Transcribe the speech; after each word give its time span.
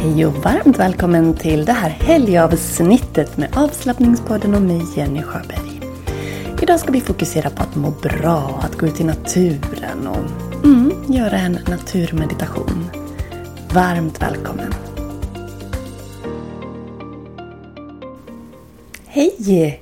Hej 0.00 0.26
och 0.26 0.34
varmt 0.34 0.78
välkommen 0.78 1.34
till 1.34 1.64
det 1.64 1.72
här 1.72 1.90
helgavsnittet 1.90 3.36
med 3.36 3.56
avslappningspodden 3.56 4.54
och 4.54 4.62
mig 4.62 4.82
Jenny 4.96 5.22
Sjöberg. 5.22 5.80
Idag 6.62 6.80
ska 6.80 6.92
vi 6.92 7.00
fokusera 7.00 7.50
på 7.50 7.62
att 7.62 7.76
må 7.76 7.90
bra, 7.90 8.60
att 8.62 8.78
gå 8.78 8.86
ut 8.86 9.00
i 9.00 9.04
naturen 9.04 10.06
och 10.06 10.64
mm, 10.64 11.04
göra 11.08 11.38
en 11.38 11.58
naturmeditation. 11.68 12.90
Varmt 13.74 14.22
välkommen! 14.22 14.74
Hej! 19.06 19.80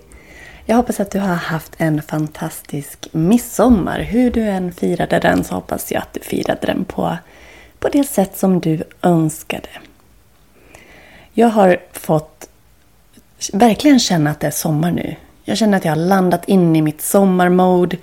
Jag 0.66 0.76
hoppas 0.76 1.00
att 1.00 1.10
du 1.10 1.18
har 1.18 1.34
haft 1.34 1.72
en 1.76 2.02
fantastisk 2.02 3.08
midsommar. 3.12 4.00
Hur 4.00 4.30
du 4.30 4.42
än 4.42 4.72
firade 4.72 5.18
den 5.18 5.44
så 5.44 5.54
hoppas 5.54 5.92
jag 5.92 6.02
att 6.02 6.12
du 6.12 6.20
firade 6.20 6.66
den 6.66 6.84
på, 6.84 7.16
på 7.78 7.88
det 7.88 8.04
sätt 8.04 8.38
som 8.38 8.60
du 8.60 8.82
önskade. 9.02 9.68
Jag 11.38 11.48
har 11.48 11.78
fått 11.92 12.48
verkligen 13.52 13.98
känna 13.98 14.30
att 14.30 14.40
det 14.40 14.46
är 14.46 14.50
sommar 14.50 14.90
nu. 14.90 15.16
Jag 15.44 15.58
känner 15.58 15.76
att 15.76 15.84
jag 15.84 15.92
har 15.92 15.96
landat 15.96 16.48
in 16.48 16.76
i 16.76 16.82
mitt 16.82 17.02
sommarmode. 17.02 17.96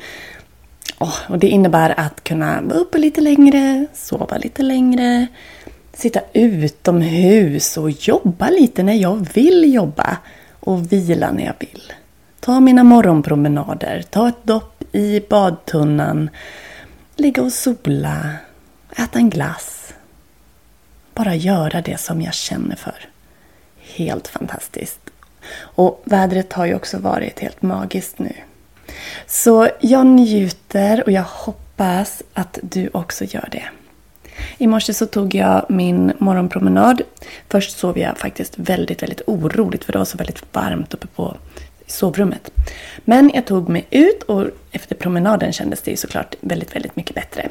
Oh, 1.00 1.16
och 1.30 1.40
det 1.40 1.48
innebär 1.48 2.00
att 2.00 2.24
kunna 2.24 2.62
vara 2.62 2.78
uppe 2.78 2.98
lite 2.98 3.22
längre, 3.22 3.86
sova 3.94 4.38
lite 4.38 4.64
längre, 4.64 5.28
sitta 5.94 6.20
utomhus 6.34 7.78
och 7.78 7.90
jobba 7.90 8.50
lite 8.50 8.84
när 8.84 8.94
jag 8.94 9.28
vill 9.34 9.74
jobba 9.74 10.18
och 10.60 10.92
vila 10.94 11.32
när 11.32 11.46
jag 11.46 11.56
vill. 11.60 11.94
Ta 12.40 12.60
mina 12.60 12.84
morgonpromenader, 12.84 14.04
ta 14.10 14.30
ett 14.30 14.44
dopp 14.44 14.84
i 14.96 15.22
badtunnan, 15.30 16.30
ligga 17.16 17.44
och 17.44 17.54
sola, 17.54 18.30
äta 18.98 19.20
en 19.20 19.30
glass. 19.30 19.94
Bara 21.14 21.36
göra 21.36 21.82
det 21.82 22.00
som 22.00 22.22
jag 22.22 22.34
känner 22.34 22.76
för. 22.76 23.13
Helt 23.96 24.28
fantastiskt. 24.28 25.00
Och 25.60 26.02
vädret 26.06 26.54
har 26.54 26.66
ju 26.66 26.76
också 26.76 26.98
varit 26.98 27.40
helt 27.40 27.62
magiskt 27.62 28.20
nu. 28.20 28.34
Så 29.28 29.68
jag 29.80 30.06
njuter 30.06 31.04
och 31.04 31.12
jag 31.12 31.24
hoppas 31.24 32.24
att 32.34 32.60
du 32.62 32.90
också 32.94 33.26
gör 33.26 33.50
det. 33.52 33.64
I 34.58 34.68
morse 34.68 34.94
så 34.94 35.06
tog 35.06 35.36
jag 35.36 35.66
min 35.70 36.14
morgonpromenad. 36.20 37.02
Först 37.50 37.78
sov 37.78 37.98
jag 37.98 38.18
faktiskt 38.18 38.54
väldigt, 38.58 39.04
väldigt 39.04 39.22
oroligt 39.28 39.84
för 39.84 39.94
det 39.94 39.98
var 39.98 40.06
så 40.06 40.18
väldigt 40.18 40.44
varmt 40.52 40.94
uppe 40.94 41.08
på 41.08 41.38
sovrummet. 41.88 42.52
Men 43.06 43.32
jag 43.34 43.46
tog 43.46 43.70
mig 43.70 43.88
ut 43.90 44.24
och 44.24 44.48
efter 44.72 44.96
promenaden 44.96 45.54
kändes 45.54 45.82
det 45.82 46.00
såklart 46.00 46.36
väldigt, 46.42 46.76
väldigt 46.76 46.96
mycket 46.96 47.16
bättre. 47.16 47.50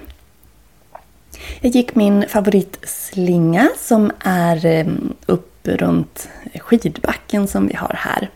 Jag 1.60 1.74
gick 1.74 1.94
min 1.94 2.28
favoritslinga 2.28 3.68
som 3.78 4.12
är 4.24 4.66
ehm, 4.66 5.14
upp 5.26 5.51
runt 5.68 6.28
skidbacken 6.58 7.48
som 7.48 7.66
vi 7.66 7.74
har 7.74 7.94
här. 7.98 8.30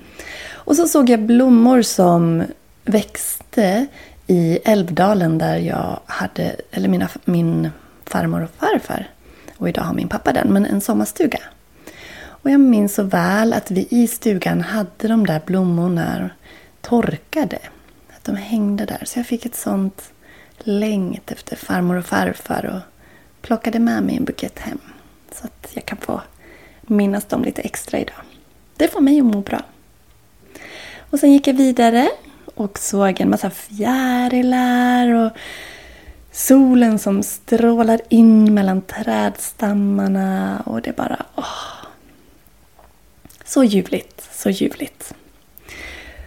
Och 0.53 0.77
så 0.77 0.89
såg 0.89 1.11
jag 1.11 1.21
blommor 1.21 1.83
som 1.83 2.45
växte 2.85 3.87
i 4.27 4.59
Älvdalen 4.65 5.39
där 5.39 5.57
jag 5.57 6.01
hade, 6.07 6.57
eller 6.71 6.89
mina, 6.89 7.09
min 7.25 7.71
farmor 8.05 8.43
och 8.43 8.51
farfar. 8.51 9.09
Och 9.57 9.69
idag 9.69 9.83
har 9.83 9.95
min 9.95 10.09
pappa 10.09 10.33
den, 10.33 10.53
men 10.53 10.67
en 10.67 10.81
sommarstuga. 10.81 11.41
Och 12.47 12.51
jag 12.51 12.61
minns 12.61 12.95
så 12.95 13.03
väl 13.03 13.53
att 13.53 13.71
vi 13.71 13.87
i 13.91 14.07
stugan 14.07 14.61
hade 14.61 15.09
de 15.09 15.27
där 15.27 15.41
blommorna 15.47 16.31
torkade. 16.81 17.59
Att 18.17 18.25
de 18.25 18.37
hängde 18.37 18.85
där. 18.85 19.03
Så 19.05 19.19
jag 19.19 19.27
fick 19.27 19.47
ett 19.47 19.57
sånt 19.57 20.13
längt 20.59 21.31
efter 21.31 21.57
farmor 21.57 21.97
och 21.97 22.05
farfar 22.05 22.67
och 22.67 22.81
plockade 23.43 23.79
med 23.79 24.03
mig 24.03 24.17
en 24.17 24.25
bukett 24.25 24.59
hem. 24.59 24.79
Så 25.33 25.45
att 25.45 25.71
jag 25.75 25.87
kan 25.87 25.99
få 25.99 26.21
minnas 26.89 27.25
dem 27.25 27.45
lite 27.45 27.63
extra 27.63 27.99
idag. 27.99 28.17
Det 28.77 28.89
får 28.89 29.01
mig 29.01 29.19
att 29.19 29.27
må 29.27 29.41
bra. 29.41 29.63
Och 31.11 31.19
sen 31.19 31.33
gick 31.33 31.47
jag 31.47 31.55
vidare 31.55 32.11
och 32.55 32.79
såg 32.79 33.21
en 33.21 33.31
massa 33.31 33.51
fjärilar 33.51 35.15
och 35.15 35.31
solen 36.33 36.99
som 36.99 37.23
strålar 37.23 38.01
in 38.09 38.55
mellan 38.55 38.83
trädstammarna 38.83 40.63
och 40.67 40.83
det 40.83 40.97
bara... 40.97 41.27
Åh. 41.35 41.45
Så 43.45 43.65
ljuvligt, 43.65 44.29
så 44.33 44.51
ljuvligt. 44.51 45.15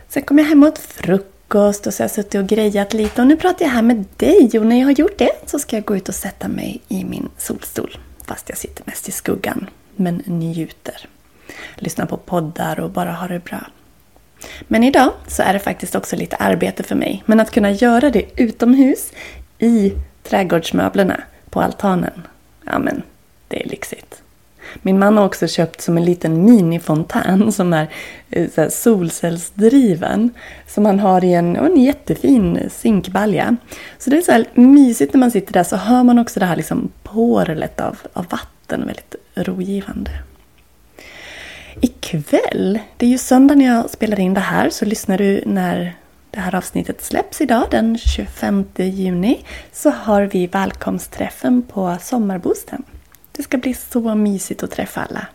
Sen 0.08 0.24
kom 0.24 0.38
jag 0.38 0.46
hem 0.46 0.64
och 0.64 0.70
åt 0.70 0.80
frukost 0.80 1.88
och 1.88 1.94
så 1.94 2.03
har 2.03 2.06
jag 2.06 2.12
suttit 2.12 2.36
och 2.36 2.47
grejat 2.47 2.94
lite 2.94 3.22
och 3.22 3.28
nu 3.28 3.38
pratar 3.38 3.66
jag 3.66 3.72
här 3.72 3.81
med 3.81 4.06
dig 4.18 4.59
och 4.59 4.66
när 4.66 4.80
jag 4.80 4.86
har 4.86 4.91
gjort 4.91 5.18
det 5.18 5.31
så 5.46 5.59
ska 5.59 5.76
jag 5.76 5.86
gå 5.86 5.96
ut 5.97 6.09
och 6.09 6.16
sätta 6.16 6.47
mig 6.47 6.81
i 6.88 7.03
min 7.03 7.30
solstol. 7.38 7.97
Fast 8.26 8.50
jag 8.50 8.58
sitter 8.58 8.84
mest 8.86 9.09
i 9.09 9.12
skuggan, 9.12 9.70
men 10.00 10.24
njuter. 10.26 11.08
Lyssnar 11.76 12.06
på 12.06 12.18
poddar 12.18 12.80
och 12.80 12.90
bara 12.90 13.12
har 13.12 13.30
det 13.30 13.40
bra. 13.40 13.68
Men 14.68 14.84
idag 14.84 15.12
så 15.28 15.44
är 15.44 15.53
det 15.53 15.59
faktiskt 15.59 15.96
också 15.96 16.16
lite 16.16 16.35
arbete 16.35 16.84
för 16.84 16.96
mig. 16.96 17.23
Men 17.26 17.40
att 17.40 17.52
kunna 17.52 17.72
göra 17.72 18.09
det 18.09 18.41
utomhus 18.41 19.12
i 19.59 19.94
trädgårdsmöblerna 20.23 21.22
på 21.50 21.62
altanen, 21.62 22.28
ja 22.66 22.79
men 22.79 23.03
det 23.47 23.66
är 23.66 23.70
lyxigt. 23.70 24.22
Min 24.82 25.00
man 25.00 25.18
har 25.18 25.26
också 25.26 25.47
köpt 25.47 25.82
som 25.82 25.97
en 25.97 26.06
liten 26.06 26.46
minifontän 26.46 27.52
som 27.52 27.73
är 27.73 27.88
eh, 28.29 28.50
så 28.50 28.70
solcellsdriven. 28.70 30.29
Som 30.68 30.85
han 30.85 31.00
har 31.00 31.23
i 31.23 31.34
en, 31.34 31.56
en 31.56 31.84
jättefin 31.84 32.70
zinkbalja. 32.72 33.56
Så 33.97 34.09
det 34.09 34.18
är 34.18 34.22
så 34.22 34.32
här 34.32 34.46
mysigt 34.53 35.14
när 35.14 35.20
man 35.20 35.32
sitter 35.32 35.53
där 35.53 35.64
så 35.64 35.76
hör 35.76 36.03
man 36.03 36.20
också 36.20 36.40
det 36.40 36.46
här 36.46 36.56
liksom 36.56 36.91
porlet 37.03 37.79
av, 37.82 37.97
av 38.14 38.26
vatten. 38.29 38.85
Väldigt 38.85 39.16
rogivande. 39.44 40.12
Ikväll, 41.82 42.80
det 42.97 43.06
är 43.06 43.09
ju 43.09 43.18
söndag 43.18 43.56
när 43.56 43.66
jag 43.66 43.90
spelar 43.90 44.20
in 44.20 44.34
det 44.34 44.40
här, 44.40 44.70
så 44.70 44.86
lyssnar 44.86 45.18
du 45.18 45.44
när 45.46 45.96
det 46.32 46.40
här 46.40 46.56
avsnittet 46.56 47.03
släpps 47.03 47.41
idag 47.41 47.68
den 47.72 47.97
25 47.97 48.66
juni 48.76 49.46
så 49.72 49.90
har 49.90 50.22
vi 50.22 50.47
välkomstträffen 50.47 51.62
på 51.62 51.97
Sommarbosten. 52.02 52.84
Det 53.32 53.44
ska 53.44 53.58
bli 53.58 53.74
så 53.74 54.16
mysigt 54.16 54.64
att 54.64 54.72
träffa 54.72 55.02
alla. 55.02 55.28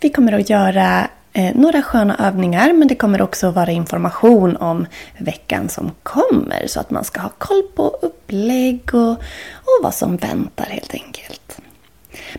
Vi 0.00 0.10
kommer 0.10 0.32
att 0.32 0.50
göra 0.50 1.08
eh, 1.32 1.56
några 1.56 1.82
sköna 1.82 2.16
övningar 2.16 2.72
men 2.72 2.88
det 2.88 2.94
kommer 2.94 3.22
också 3.22 3.50
vara 3.50 3.70
information 3.70 4.56
om 4.56 4.86
veckan 5.18 5.68
som 5.68 5.90
kommer 6.02 6.66
så 6.66 6.80
att 6.80 6.90
man 6.90 7.04
ska 7.04 7.20
ha 7.20 7.32
koll 7.38 7.62
på 7.76 7.98
upplägg 8.02 8.94
och, 8.94 9.10
och 9.52 9.82
vad 9.82 9.94
som 9.94 10.16
väntar 10.16 10.66
helt 10.66 10.94
enkelt. 10.94 11.60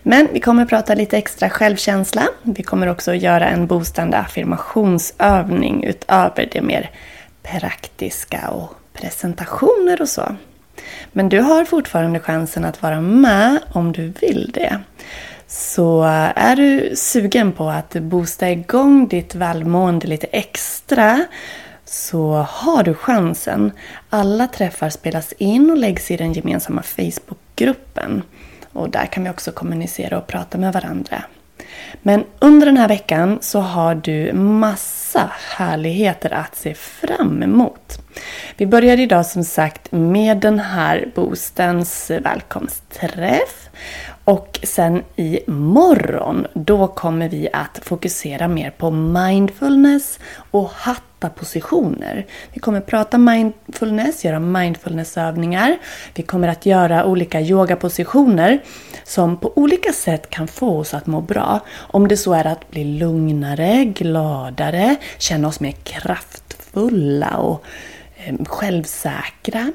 Men 0.03 0.27
vi 0.33 0.39
kommer 0.39 0.65
prata 0.65 0.95
lite 0.95 1.17
extra 1.17 1.49
självkänsla. 1.49 2.27
Vi 2.43 2.63
kommer 2.63 2.87
också 2.87 3.13
göra 3.13 3.49
en 3.49 3.67
boostande 3.67 4.17
affirmationsövning 4.17 5.83
utöver 5.83 6.49
det 6.51 6.61
mer 6.61 6.91
praktiska 7.43 8.49
och 8.49 8.73
presentationer 8.93 10.01
och 10.01 10.09
så. 10.09 10.35
Men 11.11 11.29
du 11.29 11.39
har 11.39 11.65
fortfarande 11.65 12.19
chansen 12.19 12.65
att 12.65 12.81
vara 12.81 13.01
med 13.01 13.59
om 13.71 13.91
du 13.91 14.13
vill 14.21 14.51
det. 14.53 14.79
Så 15.47 16.03
är 16.35 16.55
du 16.55 16.95
sugen 16.95 17.51
på 17.51 17.69
att 17.69 17.93
boosta 17.93 18.49
igång 18.49 19.07
ditt 19.07 19.35
välmående 19.35 20.07
lite 20.07 20.27
extra 20.27 21.25
så 21.85 22.31
har 22.49 22.83
du 22.83 22.93
chansen. 22.93 23.71
Alla 24.09 24.47
träffar 24.47 24.89
spelas 24.89 25.33
in 25.33 25.71
och 25.71 25.77
läggs 25.77 26.11
i 26.11 26.17
den 26.17 26.33
gemensamma 26.33 26.83
Facebookgruppen. 26.83 28.23
Och 28.73 28.89
där 28.89 29.05
kan 29.05 29.23
vi 29.23 29.29
också 29.29 29.51
kommunicera 29.51 30.17
och 30.17 30.27
prata 30.27 30.57
med 30.57 30.73
varandra. 30.73 31.23
Men 32.01 32.23
under 32.39 32.65
den 32.65 32.77
här 32.77 32.87
veckan 32.87 33.37
så 33.41 33.59
har 33.59 33.95
du 33.95 34.33
massor 34.33 35.08
massa 35.13 35.31
härligheter 35.57 36.33
att 36.33 36.55
se 36.55 36.73
fram 36.73 37.43
emot. 37.43 37.99
Vi 38.57 38.65
börjar 38.65 38.99
idag 38.99 39.25
som 39.25 39.43
sagt 39.43 39.91
med 39.91 40.37
den 40.37 40.59
här 40.59 41.11
boostens 41.15 42.11
välkomstträff. 42.11 43.69
Och 44.29 44.59
sen 44.63 45.03
i 45.15 45.39
morgon, 45.47 46.47
då 46.53 46.87
kommer 46.87 47.29
vi 47.29 47.49
att 47.53 47.79
fokusera 47.83 48.47
mer 48.47 48.71
på 48.71 48.91
mindfulness 48.91 50.19
och 50.51 50.69
hatta-positioner. 50.69 52.25
Vi 52.53 52.59
kommer 52.59 52.81
prata 52.81 53.17
mindfulness, 53.17 54.25
göra 54.25 54.39
mindfulnessövningar. 54.39 55.77
Vi 56.15 56.23
kommer 56.23 56.47
att 56.47 56.65
göra 56.65 57.05
olika 57.05 57.41
yogapositioner 57.41 58.59
som 59.03 59.37
på 59.37 59.53
olika 59.55 59.93
sätt 59.93 60.29
kan 60.29 60.47
få 60.47 60.77
oss 60.79 60.93
att 60.93 61.07
må 61.07 61.21
bra. 61.21 61.59
Om 61.77 62.07
det 62.07 62.17
så 62.17 62.33
är 62.33 62.47
att 62.47 62.71
bli 62.71 62.83
lugnare, 62.83 63.85
gladare, 63.85 64.95
känna 65.17 65.47
oss 65.47 65.59
mer 65.59 65.71
kraftfulla 65.71 67.37
och 67.37 67.63
eh, 68.15 68.35
självsäkra. 68.45 69.71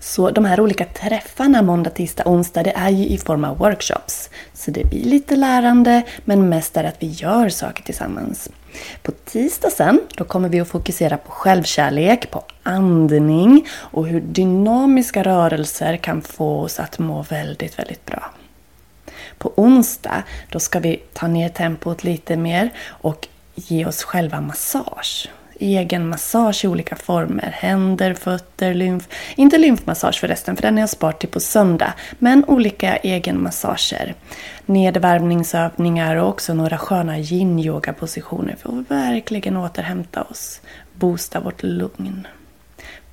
Så 0.00 0.30
de 0.30 0.44
här 0.44 0.60
olika 0.60 0.84
träffarna 0.84 1.62
måndag, 1.62 1.90
tisdag, 1.90 2.22
onsdag 2.26 2.62
det 2.62 2.72
är 2.76 2.90
ju 2.90 3.06
i 3.06 3.18
form 3.18 3.44
av 3.44 3.58
workshops. 3.58 4.30
Så 4.54 4.70
det 4.70 4.84
blir 4.84 5.04
lite 5.04 5.36
lärande 5.36 6.02
men 6.24 6.48
mest 6.48 6.76
är 6.76 6.84
att 6.84 6.96
vi 6.98 7.06
gör 7.06 7.48
saker 7.48 7.82
tillsammans. 7.82 8.48
På 9.02 9.12
tisdag 9.24 9.70
sen, 9.70 10.00
då 10.16 10.24
kommer 10.24 10.48
vi 10.48 10.60
att 10.60 10.68
fokusera 10.68 11.16
på 11.16 11.30
självkärlek, 11.30 12.30
på 12.30 12.42
andning 12.62 13.66
och 13.72 14.06
hur 14.06 14.20
dynamiska 14.20 15.22
rörelser 15.22 15.96
kan 15.96 16.22
få 16.22 16.60
oss 16.60 16.80
att 16.80 16.98
må 16.98 17.22
väldigt, 17.22 17.78
väldigt 17.78 18.06
bra. 18.06 18.30
På 19.38 19.52
onsdag, 19.56 20.22
då 20.50 20.60
ska 20.60 20.80
vi 20.80 21.02
ta 21.12 21.26
ner 21.26 21.48
tempot 21.48 22.04
lite 22.04 22.36
mer 22.36 22.70
och 22.88 23.28
ge 23.58 23.86
oss 23.86 24.02
själva 24.02 24.40
massage 24.40 25.28
egen 25.60 26.08
massage 26.08 26.64
i 26.64 26.68
olika 26.68 26.96
former. 26.96 27.54
Händer, 27.56 28.14
fötter, 28.14 28.74
lymf. 28.74 29.08
Inte 29.36 29.58
lymfmassage 29.58 30.20
förresten, 30.20 30.56
för 30.56 30.62
den 30.62 30.74
har 30.74 30.80
jag 30.80 30.90
sparat 30.90 31.20
till 31.20 31.28
på 31.28 31.40
söndag. 31.40 31.94
Men 32.18 32.44
olika 32.44 32.96
egenmassager. 32.96 34.14
Nedvärmningsövningar 34.66 36.16
och 36.16 36.28
också 36.28 36.54
några 36.54 36.78
sköna 36.78 37.18
yin-yoga-positioner 37.18 38.56
för 38.58 38.68
att 38.68 38.90
verkligen 38.90 39.56
återhämta 39.56 40.22
oss. 40.22 40.60
Boosta 40.94 41.40
vårt 41.40 41.62
lugn. 41.62 42.26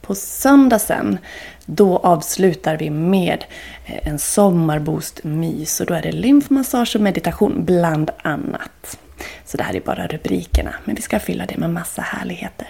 På 0.02 0.16
söndag 0.16 0.80
sen, 0.80 1.18
då 1.66 1.98
avslutar 1.98 2.78
vi 2.78 2.90
med 2.90 3.46
eh, 3.86 4.08
en 4.08 4.18
sommarboost-mys. 4.18 5.82
Och 5.82 5.86
då 5.86 5.94
är 5.94 6.02
det 6.02 6.12
lymfmassage 6.12 6.96
och 6.96 7.02
meditation 7.02 7.66
bland 7.66 8.12
annat. 8.22 8.98
Så 9.46 9.58
det 9.58 9.64
här 9.64 9.76
är 9.76 9.80
bara 9.80 10.08
rubrikerna, 10.08 10.76
men 10.86 10.96
vi 10.96 11.02
ska 11.02 11.20
fylla 11.20 11.46
det 11.46 11.58
med 11.58 11.70
massa 11.70 12.02
härligheter. 12.02 12.68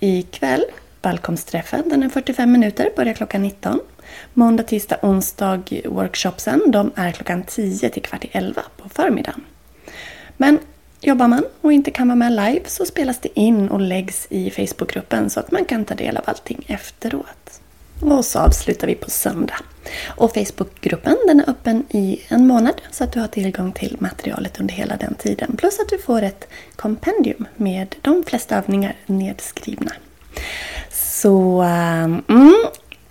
Ikväll, 0.00 0.64
välkomstträffen, 1.02 1.88
den 1.88 2.02
är 2.02 2.08
45 2.08 2.52
minuter, 2.52 2.90
börjar 2.96 3.14
klockan 3.14 3.42
19. 3.42 3.80
Måndag, 4.34 4.62
tisdag, 4.62 4.98
onsdag 5.02 5.62
workshopsen, 5.84 6.62
de 6.66 6.90
är 6.94 7.12
klockan 7.12 7.42
10 7.42 7.88
till 7.88 8.02
kvart 8.02 8.24
i 8.24 8.28
11 8.32 8.62
på 8.76 8.88
förmiddagen. 8.88 9.44
Men 10.36 10.58
jobbar 11.00 11.28
man 11.28 11.44
och 11.60 11.72
inte 11.72 11.90
kan 11.90 12.08
vara 12.08 12.16
med 12.16 12.32
live 12.32 12.62
så 12.66 12.84
spelas 12.84 13.18
det 13.20 13.40
in 13.40 13.68
och 13.68 13.80
läggs 13.80 14.26
i 14.30 14.50
Facebookgruppen 14.50 15.30
så 15.30 15.40
att 15.40 15.50
man 15.50 15.64
kan 15.64 15.84
ta 15.84 15.94
del 15.94 16.16
av 16.16 16.22
allting 16.26 16.64
efteråt. 16.68 17.60
Och 18.00 18.24
så 18.24 18.38
avslutar 18.38 18.86
vi 18.86 18.94
på 18.94 19.10
söndag. 19.10 19.56
Och 20.06 20.34
Facebookgruppen 20.34 21.16
den 21.26 21.40
är 21.40 21.50
öppen 21.50 21.84
i 21.90 22.20
en 22.28 22.46
månad 22.46 22.82
så 22.90 23.04
att 23.04 23.12
du 23.12 23.20
har 23.20 23.28
tillgång 23.28 23.72
till 23.72 23.96
materialet 23.98 24.60
under 24.60 24.74
hela 24.74 24.96
den 24.96 25.14
tiden. 25.14 25.56
Plus 25.56 25.80
att 25.80 25.88
du 25.88 25.98
får 25.98 26.22
ett 26.22 26.48
kompendium 26.76 27.48
med 27.56 27.94
de 28.00 28.22
flesta 28.26 28.56
övningar 28.56 28.94
nedskrivna. 29.06 29.92
Så 30.90 31.62
ehm, 31.62 32.22
mm, 32.28 32.54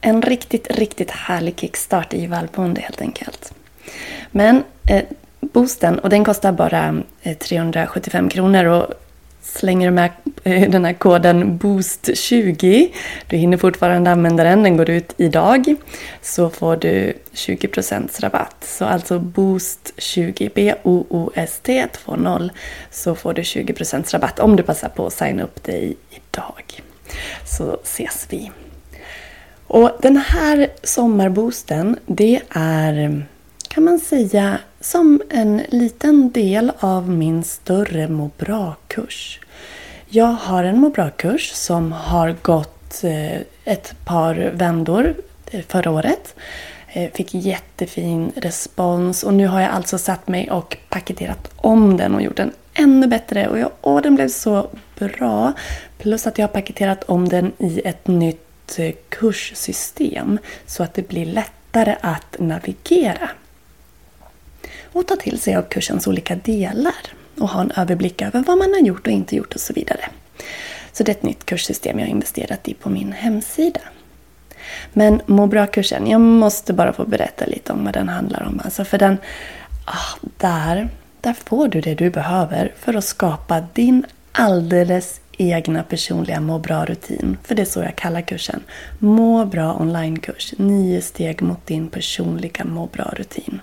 en 0.01 0.21
riktigt, 0.21 0.67
riktigt 0.71 1.11
härlig 1.11 1.59
kickstart 1.59 2.13
i 2.13 2.27
vallboende 2.27 2.81
helt 2.81 3.01
enkelt. 3.01 3.53
Men 4.31 4.63
eh, 4.89 5.03
boosten, 5.39 5.99
och 5.99 6.09
den 6.09 6.23
kostar 6.25 6.51
bara 6.51 7.03
eh, 7.21 7.37
375 7.37 8.29
kronor 8.29 8.65
och 8.65 8.93
slänger 9.57 9.87
du 9.87 9.91
med 9.91 10.11
eh, 10.43 10.69
den 10.69 10.85
här 10.85 10.93
koden 10.93 11.59
BOOST20. 11.59 12.87
Du 13.27 13.37
hinner 13.37 13.57
fortfarande 13.57 14.11
använda 14.11 14.43
den, 14.43 14.63
den 14.63 14.77
går 14.77 14.89
ut 14.89 15.13
idag. 15.17 15.75
Så 16.21 16.49
får 16.49 16.75
du 16.75 17.13
20% 17.33 18.21
rabatt. 18.21 18.55
Så 18.61 18.85
alltså 18.85 19.19
BOOST20, 19.19 20.51
B-O-O-S-T 20.55 21.87
20 22.05 22.49
så 22.91 23.15
får 23.15 23.33
du 23.33 23.41
20% 23.41 24.13
rabatt 24.13 24.39
om 24.39 24.55
du 24.55 24.63
passar 24.63 24.89
på 24.89 25.07
att 25.07 25.13
signa 25.13 25.43
upp 25.43 25.63
dig 25.63 25.95
idag. 26.09 26.81
Så 27.45 27.79
ses 27.83 28.27
vi. 28.29 28.51
Och 29.67 29.91
den 30.01 30.17
här 30.17 30.67
sommarboosten, 30.83 31.99
det 32.05 32.41
är 32.49 33.25
kan 33.75 33.83
man 33.83 33.99
säga 33.99 34.59
som 34.79 35.21
en 35.29 35.61
liten 35.69 36.31
del 36.31 36.71
av 36.79 37.09
min 37.09 37.43
större 37.43 38.07
må 38.07 38.29
bra-kurs. 38.37 39.39
Jag 40.15 40.33
har 40.33 40.63
en 40.63 40.79
må 40.79 40.89
bra-kurs 40.89 41.51
som 41.51 41.91
har 41.91 42.35
gått 42.41 43.03
eh, 43.03 43.41
ett 43.65 43.95
par 44.05 44.35
vändor 44.35 45.13
eh, 45.51 45.61
förra 45.67 45.91
året. 45.91 46.35
Eh, 46.87 47.11
fick 47.11 47.33
jättefin 47.33 48.31
respons 48.35 49.23
och 49.23 49.33
nu 49.33 49.47
har 49.47 49.61
jag 49.61 49.71
alltså 49.71 49.97
satt 49.97 50.27
mig 50.27 50.51
och 50.51 50.77
paketerat 50.89 51.51
om 51.55 51.97
den 51.97 52.15
och 52.15 52.21
gjort 52.21 52.37
den 52.37 52.51
ännu 52.73 53.07
bättre. 53.07 53.47
Och, 53.47 53.59
jag, 53.59 53.71
åh, 53.81 54.01
den 54.01 54.15
blev 54.15 54.27
så 54.27 54.67
bra! 54.99 55.53
Plus 55.97 56.27
att 56.27 56.37
jag 56.37 56.47
har 56.47 56.53
paketerat 56.53 57.03
om 57.03 57.29
den 57.29 57.51
i 57.57 57.81
ett 57.85 58.07
nytt 58.07 58.79
kurssystem 59.09 60.39
så 60.65 60.83
att 60.83 60.93
det 60.93 61.07
blir 61.07 61.25
lättare 61.25 61.95
att 62.01 62.35
navigera 62.39 63.29
och 64.91 65.07
ta 65.07 65.15
till 65.15 65.39
sig 65.39 65.55
av 65.55 65.61
kursens 65.61 66.07
olika 66.07 66.35
delar 66.35 66.95
och 67.39 67.49
ha 67.49 67.61
en 67.61 67.71
överblick 67.71 68.21
över 68.21 68.43
vad 68.47 68.57
man 68.57 68.73
har 68.73 68.79
gjort 68.79 69.07
och 69.07 69.13
inte 69.13 69.35
gjort 69.35 69.53
och 69.53 69.61
så 69.61 69.73
vidare. 69.73 70.05
Så 70.91 71.03
det 71.03 71.11
är 71.11 71.15
ett 71.15 71.23
nytt 71.23 71.45
kurssystem 71.45 71.99
jag 71.99 72.05
har 72.05 72.11
investerat 72.11 72.67
i 72.67 72.73
på 72.73 72.89
min 72.89 73.11
hemsida. 73.11 73.81
Men 74.93 75.21
må 75.25 75.47
bra-kursen, 75.47 76.07
jag 76.07 76.21
måste 76.21 76.73
bara 76.73 76.93
få 76.93 77.05
berätta 77.05 77.45
lite 77.45 77.73
om 77.73 77.85
vad 77.85 77.93
den 77.93 78.09
handlar 78.09 78.43
om. 78.43 78.61
Alltså 78.63 78.85
för 78.85 78.97
den, 78.97 79.17
ah, 79.85 80.27
där, 80.37 80.89
där 81.21 81.33
får 81.33 81.67
du 81.67 81.81
det 81.81 81.95
du 81.95 82.09
behöver 82.09 82.73
för 82.79 82.93
att 82.93 83.05
skapa 83.05 83.63
din 83.73 84.05
alldeles 84.31 85.19
egna 85.37 85.83
personliga 85.83 86.39
må 86.41 86.59
bra-rutin. 86.59 87.37
För 87.43 87.55
det 87.55 87.61
är 87.61 87.65
så 87.65 87.79
jag 87.79 87.95
kallar 87.95 88.21
kursen. 88.21 88.63
Må 88.99 89.45
bra 89.45 89.73
onlinekurs. 89.73 90.53
Nio 90.57 91.01
steg 91.01 91.41
mot 91.41 91.65
din 91.65 91.87
personliga 91.87 92.65
må 92.65 92.85
bra-rutin. 92.85 93.59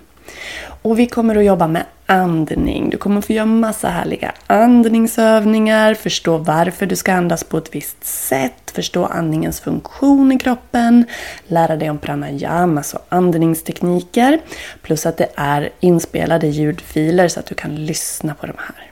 Och 0.83 0.99
vi 0.99 1.05
kommer 1.05 1.35
att 1.35 1.45
jobba 1.45 1.67
med 1.67 1.83
andning. 2.05 2.89
Du 2.89 2.97
kommer 2.97 3.19
att 3.19 3.25
få 3.25 3.33
göra 3.33 3.45
massa 3.45 3.89
härliga 3.89 4.31
andningsövningar, 4.47 5.93
förstå 5.93 6.37
varför 6.37 6.85
du 6.85 6.95
ska 6.95 7.13
andas 7.13 7.43
på 7.43 7.57
ett 7.57 7.75
visst 7.75 8.05
sätt, 8.05 8.71
förstå 8.73 9.05
andningens 9.05 9.59
funktion 9.59 10.31
i 10.31 10.39
kroppen, 10.39 11.05
lära 11.47 11.75
dig 11.75 11.89
om 11.89 11.97
pranayama, 11.97 12.79
alltså 12.79 12.99
andningstekniker, 13.09 14.39
plus 14.81 15.05
att 15.05 15.17
det 15.17 15.27
är 15.35 15.69
inspelade 15.79 16.47
ljudfiler 16.47 17.27
så 17.27 17.39
att 17.39 17.45
du 17.45 17.55
kan 17.55 17.85
lyssna 17.85 18.33
på 18.33 18.45
de 18.45 18.53
här. 18.57 18.91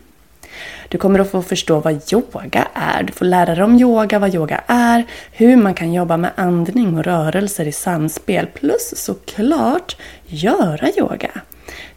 Du 0.89 0.97
kommer 0.97 1.19
att 1.19 1.31
få 1.31 1.41
förstå 1.41 1.79
vad 1.79 2.13
yoga 2.13 2.67
är. 2.73 3.03
Du 3.03 3.13
får 3.13 3.25
lära 3.25 3.55
dig 3.55 3.63
om 3.63 3.75
yoga, 3.79 4.19
vad 4.19 4.35
yoga 4.35 4.61
är, 4.67 5.05
hur 5.31 5.55
man 5.55 5.73
kan 5.73 5.93
jobba 5.93 6.17
med 6.17 6.31
andning 6.35 6.97
och 6.97 7.03
rörelser 7.03 7.67
i 7.67 7.71
samspel. 7.71 8.47
Plus 8.47 8.93
såklart 8.95 9.97
göra 10.25 10.89
yoga. 10.97 11.31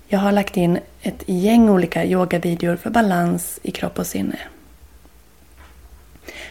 Jag 0.09 0.19
har 0.19 0.33
lagt 0.33 0.57
in 0.57 0.79
ett 1.03 1.23
gäng 1.27 1.71
olika 1.71 2.05
yogavideor 2.05 2.77
för 2.77 2.91
balans 2.91 3.61
i 3.63 3.71
kropp 3.71 3.99
och 3.99 4.07
sinne. 4.07 4.39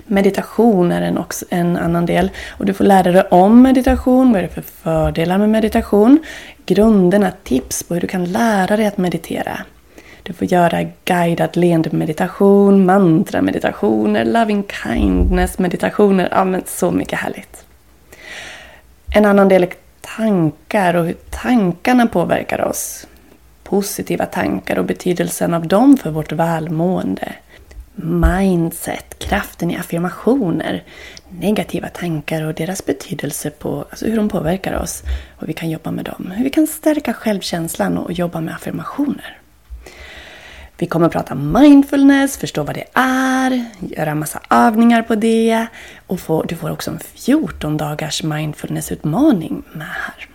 Meditation 0.08 0.92
är 0.92 1.02
en, 1.02 1.18
också, 1.18 1.46
en 1.50 1.78
annan 1.78 2.06
del. 2.06 2.32
Och 2.58 2.66
du 2.66 2.74
får 2.74 2.84
lära 2.84 3.12
dig 3.12 3.24
om 3.32 3.62
meditation, 3.62 4.32
vad 4.32 4.40
är 4.40 4.48
det 4.48 4.54
för 4.54 4.62
fördelar 4.62 5.38
med 5.38 5.50
meditation, 5.50 6.20
grunderna, 6.66 7.32
tips 7.44 7.84
på 7.84 7.94
hur 7.94 8.02
du 8.02 8.08
kan 8.08 8.26
lära 8.26 8.78
dig 8.78 8.86
att 8.86 8.98
meditera. 8.98 9.60
Du 10.24 10.34
får 10.34 10.48
göra 10.48 10.84
guidad 11.06 11.58
leendemeditation, 11.58 12.86
mantrameditationer, 12.86 14.26
loving 14.26 14.64
kindness-meditationer. 14.84 16.28
Ja, 16.32 16.44
men 16.44 16.64
så 16.66 16.92
mycket 16.92 17.20
härligt. 17.20 17.66
En 19.16 19.26
annan 19.26 19.48
del 19.50 19.64
är 19.64 19.74
tankar 20.02 20.94
och 20.94 21.06
hur 21.06 21.16
tankarna 21.30 22.08
påverkar 22.08 22.62
oss. 22.62 23.08
Positiva 23.74 24.26
tankar 24.26 24.80
och 24.80 24.86
betydelsen 24.86 25.54
av 25.54 25.68
dem 25.68 25.98
för 25.98 26.12
vårt 26.12 26.32
välmående. 26.32 27.34
Mindset, 27.96 29.20
kraften 29.20 29.72
i 29.72 29.78
affirmationer, 29.78 30.84
negativa 31.30 31.88
tankar 31.88 32.44
och 32.44 32.54
deras 32.54 32.86
betydelse 32.86 33.50
på 33.50 33.86
alltså 33.90 34.06
hur 34.06 34.18
de 34.18 34.30
påverkar 34.30 34.74
oss 34.74 35.04
och 35.40 35.50
vi 35.50 35.54
kan 35.54 35.70
jobba 35.70 35.92
med 35.92 36.06
dem. 36.06 36.32
Hur 36.36 36.44
vi 36.44 36.50
kan 36.50 36.68
stärka 36.68 37.14
självkänslan 37.14 37.98
och 37.98 38.12
jobba 38.12 38.42
med 38.42 38.56
affirmationer. 38.56 39.38
Vi 40.78 40.86
kommer 40.86 41.06
att 41.06 41.12
prata 41.12 41.36
mindfulness, 41.36 42.38
förstå 42.38 42.64
vad 42.64 42.76
det 42.76 42.86
är, 43.00 43.66
göra 43.80 44.16
massa 44.16 44.40
övningar 44.50 45.02
på 45.02 45.16
det 45.16 45.68
och 46.08 46.20
få, 46.20 46.44
du 46.44 46.56
får 46.56 46.72
också 46.72 46.92
en 46.92 47.00
14 47.00 47.78
dagars 47.78 48.24
mindfulnessutmaning 48.24 49.64
med 49.72 49.88
här. 49.88 50.33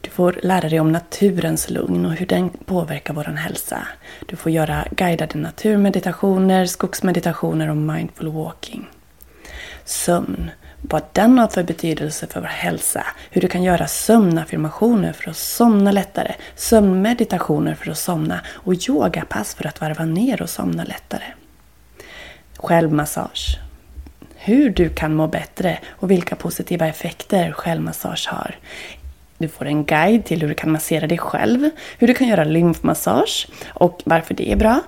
Du 0.00 0.10
får 0.10 0.40
lära 0.42 0.68
dig 0.68 0.80
om 0.80 0.92
naturens 0.92 1.70
lugn 1.70 2.06
och 2.06 2.12
hur 2.12 2.26
den 2.26 2.50
påverkar 2.50 3.14
vår 3.14 3.24
hälsa. 3.24 3.86
Du 4.26 4.36
får 4.36 4.52
göra 4.52 4.84
guidade 4.90 5.38
naturmeditationer, 5.38 6.66
skogsmeditationer 6.66 7.70
och 7.70 7.76
mindful 7.76 8.28
walking. 8.28 8.88
Sömn 9.84 10.50
vad 10.82 11.02
den 11.12 11.38
har 11.38 11.48
för 11.48 11.62
betydelse 11.62 12.26
för 12.26 12.40
vår 12.40 12.48
hälsa, 12.48 13.06
hur 13.30 13.40
du 13.40 13.48
kan 13.48 13.62
göra 13.62 13.86
sömnaffirmationer 13.86 15.12
för 15.12 15.30
att 15.30 15.36
somna 15.36 15.92
lättare, 15.92 16.34
sömnmeditationer 16.54 17.74
för 17.74 17.90
att 17.90 17.98
somna 17.98 18.40
och 18.46 18.88
yogapass 18.88 19.54
för 19.54 19.66
att 19.66 19.80
varva 19.80 20.04
ner 20.04 20.42
och 20.42 20.50
somna 20.50 20.84
lättare. 20.84 21.24
Självmassage. 22.56 23.58
Hur 24.34 24.70
du 24.70 24.88
kan 24.88 25.14
må 25.14 25.26
bättre 25.26 25.78
och 25.88 26.10
vilka 26.10 26.36
positiva 26.36 26.86
effekter 26.86 27.52
självmassage 27.52 28.28
har. 28.30 28.56
Du 29.38 29.48
får 29.48 29.64
en 29.64 29.84
guide 29.84 30.24
till 30.24 30.40
hur 30.40 30.48
du 30.48 30.54
kan 30.54 30.72
massera 30.72 31.06
dig 31.06 31.18
själv, 31.18 31.70
hur 31.98 32.06
du 32.06 32.14
kan 32.14 32.28
göra 32.28 32.44
lymfmassage 32.44 33.48
och 33.68 34.02
varför 34.04 34.34
det 34.34 34.52
är 34.52 34.56
bra. 34.56 34.80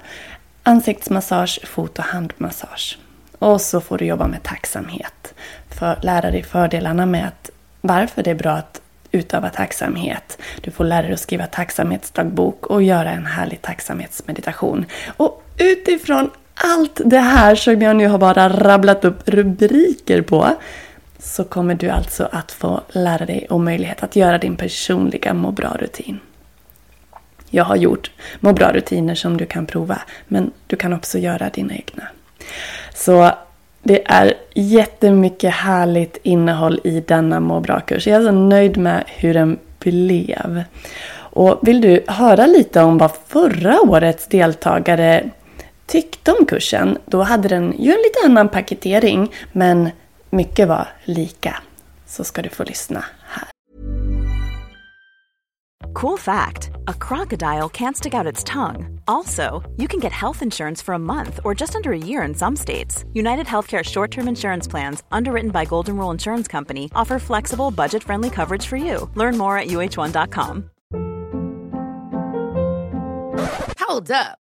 Ansiktsmassage, 0.62 1.60
fot 1.64 1.98
och 1.98 2.04
handmassage. 2.04 2.98
Och 3.38 3.60
så 3.60 3.80
får 3.80 3.98
du 3.98 4.04
jobba 4.04 4.26
med 4.26 4.42
tacksamhet. 4.42 5.34
För 5.78 5.98
lära 6.02 6.30
dig 6.30 6.42
fördelarna 6.42 7.06
med 7.06 7.26
att 7.26 7.50
varför 7.80 8.22
det 8.22 8.30
är 8.30 8.34
bra 8.34 8.52
att 8.52 8.80
utöva 9.12 9.48
tacksamhet. 9.48 10.38
Du 10.60 10.70
får 10.70 10.84
lära 10.84 11.02
dig 11.02 11.12
att 11.12 11.20
skriva 11.20 11.46
tacksamhetsdagbok 11.46 12.66
och 12.66 12.82
göra 12.82 13.10
en 13.10 13.26
härlig 13.26 13.62
tacksamhetsmeditation. 13.62 14.84
Och 15.16 15.44
utifrån 15.58 16.30
allt 16.54 17.00
det 17.04 17.18
här 17.18 17.54
som 17.54 17.82
jag 17.82 17.96
nu 17.96 18.08
har 18.08 18.18
bara 18.18 18.48
rabblat 18.48 19.04
upp 19.04 19.28
rubriker 19.28 20.22
på 20.22 20.56
så 21.22 21.44
kommer 21.44 21.74
du 21.74 21.88
alltså 21.88 22.28
att 22.32 22.52
få 22.52 22.80
lära 22.88 23.26
dig 23.26 23.46
och 23.50 23.60
möjlighet 23.60 24.02
att 24.02 24.16
göra 24.16 24.38
din 24.38 24.56
personliga 24.56 25.34
må 25.34 25.50
bra-rutin. 25.50 26.20
Jag 27.50 27.64
har 27.64 27.76
gjort 27.76 28.10
må 28.40 28.52
bra-rutiner 28.52 29.14
som 29.14 29.36
du 29.36 29.46
kan 29.46 29.66
prova, 29.66 29.98
men 30.28 30.50
du 30.66 30.76
kan 30.76 30.92
också 30.92 31.18
göra 31.18 31.50
dina 31.50 31.74
egna. 31.74 32.08
Så 32.94 33.30
det 33.82 34.10
är 34.10 34.34
jättemycket 34.54 35.54
härligt 35.54 36.18
innehåll 36.22 36.80
i 36.84 37.00
denna 37.00 37.40
må 37.40 37.60
bra-kurs. 37.60 38.06
Jag 38.06 38.22
är 38.22 38.26
så 38.26 38.32
nöjd 38.32 38.76
med 38.76 39.04
hur 39.06 39.34
den 39.34 39.58
blev. 39.78 40.64
Och 41.12 41.58
vill 41.62 41.80
du 41.80 42.04
höra 42.06 42.46
lite 42.46 42.82
om 42.82 42.98
vad 42.98 43.10
förra 43.26 43.80
årets 43.80 44.26
deltagare 44.26 45.30
tyckte 45.86 46.32
om 46.32 46.46
kursen, 46.46 46.98
då 47.06 47.22
hade 47.22 47.48
den 47.48 47.74
ju 47.78 47.90
en 47.90 47.98
lite 47.98 48.18
annan 48.24 48.48
paketering, 48.48 49.32
men 49.52 49.90
mycket 50.30 50.68
var 50.68 50.88
lika. 51.04 51.56
Så 52.06 52.24
ska 52.24 52.42
du 52.42 52.48
få 52.48 52.64
lyssna 52.64 53.04
här. 53.22 53.50
Cool 55.92 56.18
fact 56.18 56.70
a 56.86 56.94
crocodile 56.94 57.68
can't 57.68 57.96
stick 57.96 58.14
out 58.14 58.32
its 58.32 58.44
tongue. 58.44 59.00
Also, 59.06 59.62
you 59.76 59.88
can 59.88 60.00
get 60.00 60.12
health 60.12 60.42
insurance 60.42 60.80
for 60.84 60.94
a 60.94 60.98
month 60.98 61.40
or 61.44 61.54
just 61.60 61.76
under 61.76 61.92
a 61.92 61.98
year 61.98 62.22
in 62.22 62.34
some 62.34 62.56
states. 62.56 63.04
United 63.12 63.46
Healthcare 63.46 63.84
short 63.84 64.10
term 64.10 64.28
insurance 64.28 64.68
plans, 64.70 65.02
underwritten 65.12 65.50
by 65.50 65.64
Golden 65.64 65.96
Rule 65.96 66.12
Insurance 66.12 66.48
Company, 66.48 66.90
offer 66.94 67.18
flexible, 67.18 67.70
budget 67.70 68.02
friendly 68.02 68.30
coverage 68.30 68.66
for 68.66 68.76
you. 68.76 69.10
Learn 69.14 69.36
more 69.36 69.58
at 69.58 69.68
uh1.com. 69.68 70.70
Hold 73.78 74.10
up. 74.10 74.39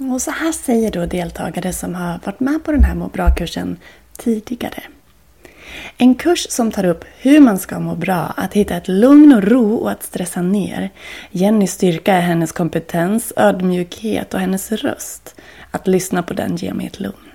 Och 0.00 0.22
så 0.22 0.30
här 0.30 0.52
säger 0.52 0.90
då 0.90 1.06
deltagare 1.06 1.72
som 1.72 1.94
har 1.94 2.20
varit 2.24 2.40
med 2.40 2.64
på 2.64 2.72
den 2.72 2.84
här 2.84 2.94
må 2.94 3.08
bra-kursen 3.08 3.76
tidigare. 4.16 4.82
En 5.96 6.14
kurs 6.14 6.46
som 6.50 6.70
tar 6.70 6.84
upp 6.84 7.04
hur 7.18 7.40
man 7.40 7.58
ska 7.58 7.78
må 7.78 7.94
bra, 7.94 8.34
att 8.36 8.54
hitta 8.54 8.76
ett 8.76 8.88
lugn 8.88 9.32
och 9.32 9.42
ro 9.42 9.74
och 9.74 9.90
att 9.90 10.02
stressa 10.02 10.42
ner. 10.42 10.90
Jennys 11.30 11.72
styrka 11.72 12.14
är 12.14 12.20
hennes 12.20 12.52
kompetens, 12.52 13.32
ödmjukhet 13.36 14.34
och 14.34 14.40
hennes 14.40 14.72
röst. 14.72 15.34
Att 15.70 15.86
lyssna 15.86 16.22
på 16.22 16.34
den 16.34 16.56
ger 16.56 16.72
mig 16.72 16.86
ett 16.86 17.00
lugn. 17.00 17.32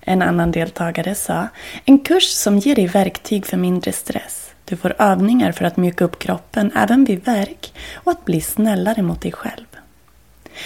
En 0.00 0.22
annan 0.22 0.50
deltagare 0.50 1.14
sa, 1.14 1.48
en 1.84 1.98
kurs 1.98 2.28
som 2.28 2.58
ger 2.58 2.74
dig 2.74 2.86
verktyg 2.86 3.46
för 3.46 3.56
mindre 3.56 3.92
stress. 3.92 4.50
Du 4.64 4.76
får 4.76 4.94
övningar 4.98 5.52
för 5.52 5.64
att 5.64 5.76
mjuka 5.76 6.04
upp 6.04 6.18
kroppen 6.18 6.72
även 6.76 7.04
vid 7.04 7.24
värk 7.24 7.72
och 7.94 8.12
att 8.12 8.24
bli 8.24 8.40
snällare 8.40 9.02
mot 9.02 9.20
dig 9.20 9.32
själv. 9.32 9.66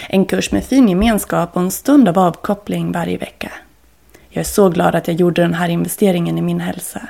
En 0.08 0.24
kurs 0.24 0.52
med 0.52 0.64
fin 0.64 0.88
gemenskap 0.88 1.56
och 1.56 1.62
en 1.62 1.70
stund 1.70 2.08
av 2.08 2.18
avkoppling 2.18 2.92
varje 2.92 3.18
vecka. 3.18 3.52
Jag 4.28 4.40
är 4.40 4.44
så 4.44 4.68
glad 4.68 4.94
att 4.94 5.08
jag 5.08 5.16
gjorde 5.16 5.42
den 5.42 5.54
här 5.54 5.68
investeringen 5.68 6.38
i 6.38 6.42
min 6.42 6.60
hälsa. 6.60 7.08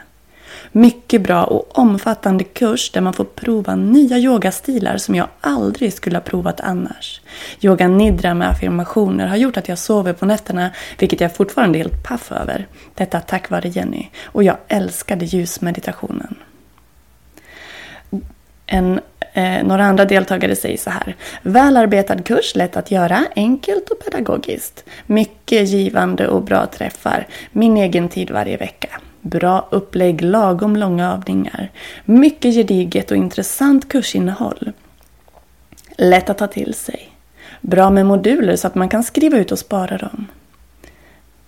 Mycket 0.72 1.22
bra 1.22 1.44
och 1.44 1.78
omfattande 1.78 2.44
kurs 2.44 2.90
där 2.90 3.00
man 3.00 3.12
får 3.12 3.24
prova 3.24 3.76
nya 3.76 4.18
yogastilar 4.18 4.96
som 4.96 5.14
jag 5.14 5.28
aldrig 5.40 5.92
skulle 5.92 6.16
ha 6.16 6.20
provat 6.22 6.60
annars. 6.60 7.20
Yoga 7.60 7.88
nidra 7.88 8.34
med 8.34 8.48
affirmationer 8.48 9.26
har 9.26 9.36
gjort 9.36 9.56
att 9.56 9.68
jag 9.68 9.78
sover 9.78 10.12
på 10.12 10.26
nätterna, 10.26 10.70
vilket 10.98 11.20
jag 11.20 11.34
fortfarande 11.34 11.78
är 11.78 11.80
helt 11.80 12.08
paff 12.08 12.32
över. 12.32 12.66
Detta 12.94 13.20
tack 13.20 13.50
vare 13.50 13.68
Jenny. 13.68 14.08
Och 14.24 14.42
jag 14.42 14.56
älskade 14.68 15.24
ljusmeditationen. 15.24 16.36
En 18.66 19.00
Eh, 19.36 19.64
några 19.64 19.84
andra 19.84 20.04
deltagare 20.04 20.56
säger 20.56 20.78
så 20.78 20.90
här. 20.90 21.16
Välarbetad 21.42 22.18
kurs, 22.18 22.54
lätt 22.54 22.76
att 22.76 22.90
göra, 22.90 23.24
enkelt 23.36 23.90
och 23.90 24.04
pedagogiskt. 24.04 24.84
Mycket 25.06 25.68
givande 25.68 26.28
och 26.28 26.42
bra 26.42 26.66
träffar. 26.66 27.26
Min 27.52 27.76
egen 27.76 28.08
tid 28.08 28.30
varje 28.30 28.56
vecka. 28.56 28.88
Bra 29.20 29.68
upplägg, 29.70 30.22
lagom 30.22 30.76
långa 30.76 31.12
övningar. 31.12 31.70
Mycket 32.04 32.54
gediget 32.54 33.10
och 33.10 33.16
intressant 33.16 33.88
kursinnehåll. 33.88 34.72
Lätt 35.96 36.30
att 36.30 36.38
ta 36.38 36.46
till 36.46 36.74
sig. 36.74 37.10
Bra 37.60 37.90
med 37.90 38.06
moduler 38.06 38.56
så 38.56 38.66
att 38.66 38.74
man 38.74 38.88
kan 38.88 39.04
skriva 39.04 39.38
ut 39.38 39.52
och 39.52 39.58
spara 39.58 39.98
dem. 39.98 40.26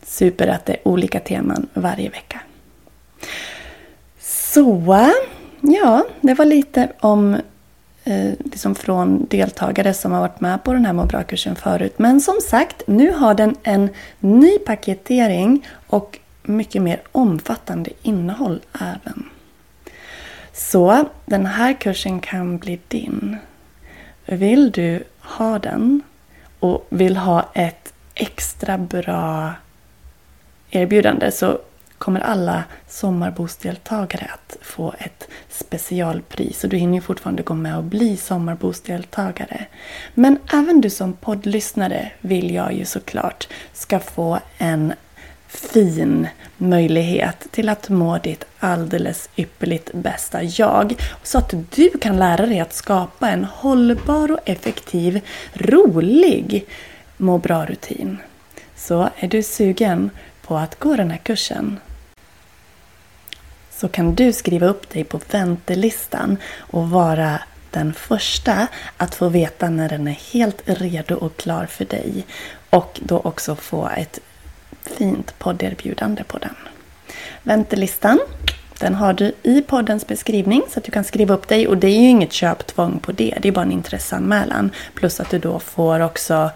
Super 0.02 0.48
att 0.48 0.66
det 0.66 0.72
är 0.72 0.88
olika 0.88 1.20
teman 1.20 1.68
varje 1.74 2.08
vecka. 2.08 2.40
Så, 4.20 5.12
ja, 5.60 6.06
det 6.20 6.34
var 6.34 6.44
lite 6.44 6.88
om 7.00 7.36
eh, 8.08 8.32
liksom 8.44 8.74
från 8.74 9.26
deltagare 9.26 9.94
som 9.94 10.12
har 10.12 10.20
varit 10.20 10.40
med 10.40 10.64
på 10.64 10.72
den 10.72 10.86
här 10.86 10.92
må 10.92 11.04
bra-kursen 11.04 11.56
förut. 11.56 11.98
Men 11.98 12.20
som 12.20 12.40
sagt, 12.48 12.82
nu 12.86 13.12
har 13.12 13.34
den 13.34 13.56
en 13.62 13.88
ny 14.20 14.58
paketering 14.58 15.66
och 15.86 16.18
mycket 16.42 16.82
mer 16.82 17.00
omfattande 17.12 17.90
innehåll 18.02 18.60
även. 18.80 19.24
Så 20.52 21.04
den 21.24 21.46
här 21.46 21.72
kursen 21.72 22.20
kan 22.20 22.58
bli 22.58 22.78
din. 22.88 23.36
Vill 24.26 24.70
du 24.70 25.04
ha 25.20 25.58
den 25.58 26.02
och 26.60 26.86
vill 26.88 27.16
ha 27.16 27.48
ett 27.54 27.92
extra 28.14 28.78
bra 28.78 29.52
erbjudande 30.70 31.30
så 31.30 31.58
kommer 31.98 32.20
alla 32.20 32.64
sommarbosdeltagare 32.88 34.30
att 34.34 34.56
få 34.62 34.94
ett 34.98 35.28
specialpris. 35.48 36.64
Och 36.64 36.70
du 36.70 36.76
hinner 36.76 36.94
ju 36.94 37.00
fortfarande 37.00 37.42
gå 37.42 37.54
med 37.54 37.76
och 37.76 37.84
bli 37.84 38.16
sommarbosdeltagare. 38.16 39.66
Men 40.14 40.38
även 40.52 40.80
du 40.80 40.90
som 40.90 41.12
poddlyssnare 41.12 42.10
vill 42.20 42.54
jag 42.54 42.72
ju 42.72 42.84
såklart 42.84 43.48
ska 43.72 43.98
få 43.98 44.38
en 44.58 44.92
fin 45.48 46.28
möjlighet 46.56 47.46
till 47.50 47.68
att 47.68 47.88
må 47.88 48.18
ditt 48.18 48.44
alldeles 48.58 49.28
ypperligt 49.36 49.92
bästa 49.92 50.42
jag. 50.42 50.94
Så 51.22 51.38
att 51.38 51.54
du 51.74 51.90
kan 51.90 52.16
lära 52.16 52.46
dig 52.46 52.60
att 52.60 52.72
skapa 52.72 53.30
en 53.30 53.44
hållbar 53.44 54.32
och 54.32 54.40
effektiv, 54.44 55.20
rolig 55.52 56.66
må 57.16 57.38
bra-rutin. 57.38 58.18
Så 58.76 59.08
är 59.16 59.28
du 59.28 59.42
sugen 59.42 60.10
på 60.42 60.56
att 60.56 60.78
gå 60.78 60.96
den 60.96 61.10
här 61.10 61.18
kursen 61.18 61.80
så 63.78 63.88
kan 63.88 64.14
du 64.14 64.32
skriva 64.32 64.66
upp 64.66 64.90
dig 64.90 65.04
på 65.04 65.20
väntelistan 65.30 66.36
och 66.58 66.90
vara 66.90 67.40
den 67.70 67.94
första 67.94 68.66
att 68.96 69.14
få 69.14 69.28
veta 69.28 69.70
när 69.70 69.88
den 69.88 70.08
är 70.08 70.32
helt 70.32 70.62
redo 70.64 71.14
och 71.14 71.36
klar 71.36 71.66
för 71.66 71.84
dig. 71.84 72.26
Och 72.70 73.00
då 73.02 73.18
också 73.18 73.56
få 73.56 73.88
ett 73.96 74.18
fint 74.82 75.38
podderbjudande 75.38 76.24
på 76.24 76.38
den. 76.38 76.54
Väntelistan 77.42 78.18
den 78.78 78.94
har 78.94 79.12
du 79.12 79.32
i 79.42 79.62
poddens 79.62 80.06
beskrivning 80.06 80.62
så 80.70 80.78
att 80.78 80.84
du 80.84 80.90
kan 80.90 81.04
skriva 81.04 81.34
upp 81.34 81.48
dig. 81.48 81.68
Och 81.68 81.78
det 81.78 81.86
är 81.86 82.00
ju 82.00 82.08
inget 82.08 82.32
köptvång 82.32 82.98
på 82.98 83.12
det. 83.12 83.38
Det 83.42 83.48
är 83.48 83.52
bara 83.52 83.64
en 83.64 83.72
intresseanmälan. 83.72 84.70
Plus 84.94 85.20
att 85.20 85.30
du 85.30 85.38
då 85.38 85.58
får 85.58 86.00
också 86.00 86.50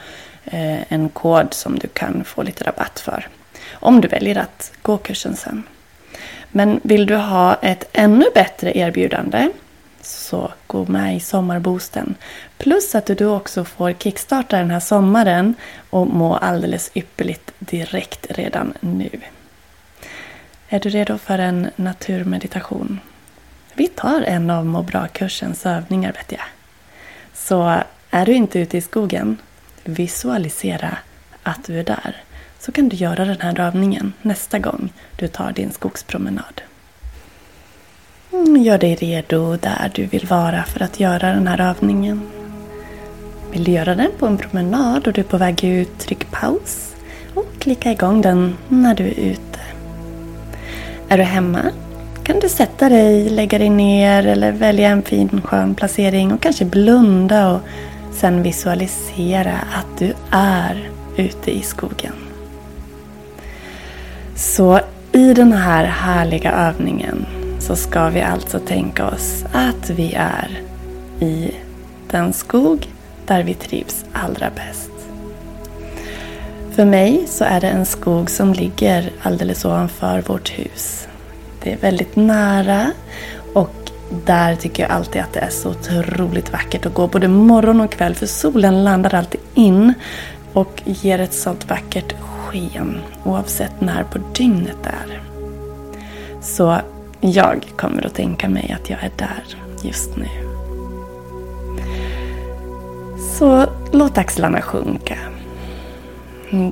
eh, 0.45 0.93
en 0.93 1.09
kod 1.09 1.55
som 1.55 1.79
du 1.79 1.89
kan 1.89 2.25
få 2.25 2.43
lite 2.43 2.65
rabatt 2.65 3.01
för. 3.01 3.29
Om 3.73 4.01
du 4.01 4.09
väljer 4.09 4.39
att 4.39 4.73
gå 4.83 4.99
kursen 4.99 5.37
sen. 5.37 5.63
Men 6.55 6.81
vill 6.83 7.07
du 7.07 7.17
ha 7.17 7.55
ett 7.55 7.89
ännu 7.93 8.25
bättre 8.35 8.79
erbjudande 8.79 9.51
så 10.01 10.53
gå 10.67 10.87
med 10.87 11.17
i 11.17 11.21
Sommarboosten. 11.21 12.15
Plus 12.59 12.95
att 12.95 13.07
du 13.07 13.15
då 13.15 13.37
också 13.37 13.65
får 13.65 13.93
kickstarta 13.93 14.59
den 14.59 14.71
här 14.71 14.81
sommaren 14.81 15.55
och 15.91 16.07
må 16.07 16.37
alldeles 16.37 16.91
ypperligt 16.95 17.53
direkt 17.59 18.27
redan 18.31 18.73
nu. 18.81 19.11
Är 20.69 20.81
du 20.81 20.89
redo 20.89 21.19
för 21.19 21.39
en 21.39 21.71
naturmeditation? 21.77 23.01
Vi 23.75 23.89
tar 23.89 24.23
en 24.23 24.51
av 24.51 24.67
Må 24.67 24.83
bra-kursens 24.83 25.67
övningar 25.67 26.13
vet 26.13 26.33
jag. 26.33 26.47
Så 27.35 27.83
är 28.11 28.27
du 28.27 28.33
inte 28.33 28.59
ute 28.59 28.79
i 28.79 28.81
skogen, 28.81 29.39
visualisera 29.85 30.97
att 31.43 31.65
du 31.65 31.81
är 31.81 31.85
där 31.85 32.23
så 32.65 32.73
kan 32.73 32.89
du 32.89 32.97
göra 32.97 33.25
den 33.25 33.41
här 33.41 33.61
övningen 33.61 34.13
nästa 34.23 34.59
gång 34.59 34.93
du 35.17 35.29
tar 35.29 35.53
din 35.53 35.73
skogspromenad. 35.73 36.63
Mm, 38.33 38.63
gör 38.63 38.79
dig 38.79 38.95
redo 38.95 39.57
där 39.57 39.91
du 39.95 40.07
vill 40.07 40.27
vara 40.27 40.63
för 40.63 40.83
att 40.83 41.01
göra 41.01 41.33
den 41.33 41.47
här 41.47 41.61
övningen. 41.61 42.21
Vill 43.53 43.65
du 43.65 43.73
göra 43.73 43.95
den 43.95 44.11
på 44.19 44.27
en 44.27 44.39
promenad 44.39 45.07
och 45.07 45.13
du 45.13 45.21
är 45.21 45.25
på 45.25 45.37
väg 45.37 45.65
ut, 45.65 45.99
tryck 45.99 46.31
paus 46.31 46.95
och 47.35 47.47
klicka 47.59 47.93
igång 47.93 48.21
den 48.21 48.57
när 48.69 48.95
du 48.95 49.05
är 49.05 49.19
ute. 49.19 49.61
Är 51.09 51.19
du 51.19 51.25
hemma 51.25 51.73
kan 52.25 52.41
du 52.41 52.49
sätta 52.49 52.89
dig, 52.89 53.29
lägga 53.29 53.59
dig 53.59 53.71
ner 53.71 54.27
eller 54.27 54.53
välja 54.53 54.89
en 54.89 55.03
fin 55.03 55.41
skön 55.45 55.75
placering 55.75 56.33
och 56.33 56.41
kanske 56.41 56.65
blunda 56.65 57.53
och 57.53 57.61
sen 58.13 58.43
visualisera 58.43 59.55
att 59.73 59.99
du 59.99 60.15
är 60.31 60.91
ute 61.17 61.51
i 61.51 61.63
skogen. 61.63 62.22
Så 64.35 64.81
i 65.13 65.35
den 65.35 65.53
här 65.53 65.85
härliga 65.85 66.53
övningen 66.53 67.27
så 67.61 67.77
ska 67.77 68.09
vi 68.09 68.21
alltså 68.21 68.59
tänka 68.59 69.07
oss 69.07 69.45
att 69.53 69.91
vi 69.91 70.15
är 70.17 70.61
i 71.21 71.55
den 72.11 72.33
skog 72.33 72.89
där 73.27 73.43
vi 73.43 73.55
trivs 73.55 74.05
allra 74.13 74.51
bäst. 74.51 74.91
För 76.71 76.85
mig 76.85 77.25
så 77.29 77.45
är 77.45 77.61
det 77.61 77.69
en 77.69 77.87
skog 77.87 78.31
som 78.31 78.53
ligger 78.53 79.13
alldeles 79.23 79.65
ovanför 79.65 80.23
vårt 80.27 80.51
hus. 80.51 81.09
Det 81.63 81.73
är 81.73 81.77
väldigt 81.77 82.17
nära 82.17 82.93
och 83.55 83.91
där 84.25 84.57
tycker 84.57 84.83
jag 84.83 84.93
alltid 84.93 85.23
att 85.23 85.33
det 85.33 85.41
är 85.41 85.51
så 85.51 85.71
otroligt 85.71 86.53
vackert 86.53 86.87
att 86.87 86.95
gå 86.95 87.07
både 87.07 87.29
morgon 87.29 87.81
och 87.81 87.93
kväll 87.93 88.15
för 88.15 88.27
solen 88.27 88.85
landar 88.85 89.15
alltid 89.15 89.41
in 89.55 89.95
och 90.53 90.83
ger 90.85 91.19
ett 91.19 91.35
sånt 91.35 91.71
vackert 91.71 92.15
sken 92.53 93.01
oavsett 93.25 93.81
när 93.81 94.05
på 94.05 94.19
dygnet 94.35 94.77
det 94.83 94.89
är. 94.89 95.23
Så 96.41 96.79
jag 97.21 97.65
kommer 97.77 98.07
att 98.07 98.15
tänka 98.15 98.49
mig 98.49 98.77
att 98.81 98.91
jag 98.91 99.03
är 99.03 99.11
där 99.17 99.45
just 99.83 100.17
nu. 100.17 100.29
Så 103.39 103.67
låt 103.93 104.19
axlarna 104.19 104.61
sjunka. 104.61 105.19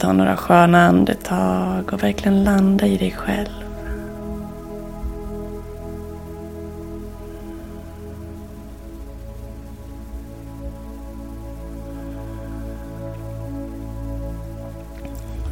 Ta 0.00 0.12
några 0.12 0.36
sköna 0.36 0.86
andetag 0.86 1.92
och 1.92 2.02
verkligen 2.02 2.44
landa 2.44 2.86
i 2.86 2.96
dig 2.96 3.10
själv. 3.10 3.69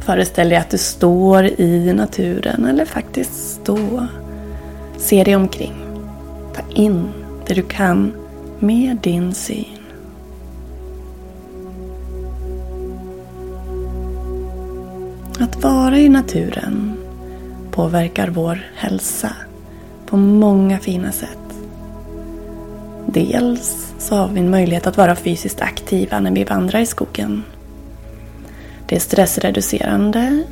Föreställ 0.09 0.49
dig 0.49 0.57
att 0.57 0.69
du 0.69 0.77
står 0.77 1.45
i 1.45 1.93
naturen 1.93 2.65
eller 2.65 2.85
faktiskt 2.85 3.61
stå. 3.61 4.07
Se 4.97 5.23
dig 5.23 5.35
omkring. 5.35 5.73
Ta 6.55 6.61
in 6.73 7.07
det 7.47 7.53
du 7.53 7.61
kan 7.61 8.13
med 8.59 8.97
din 8.97 9.33
syn. 9.33 9.77
Att 15.39 15.63
vara 15.63 15.99
i 15.99 16.09
naturen 16.09 16.93
påverkar 17.71 18.27
vår 18.27 18.59
hälsa 18.75 19.33
på 20.05 20.17
många 20.17 20.79
fina 20.79 21.11
sätt. 21.11 21.53
Dels 23.05 23.93
så 23.99 24.15
har 24.15 24.27
vi 24.27 24.39
en 24.39 24.49
möjlighet 24.49 24.87
att 24.87 24.97
vara 24.97 25.15
fysiskt 25.15 25.61
aktiva 25.61 26.19
när 26.19 26.31
vi 26.31 26.43
vandrar 26.43 26.79
i 26.79 26.85
skogen. 26.85 27.43
Det 28.89 28.95
är 28.95 28.99
stressreducerande 28.99 30.43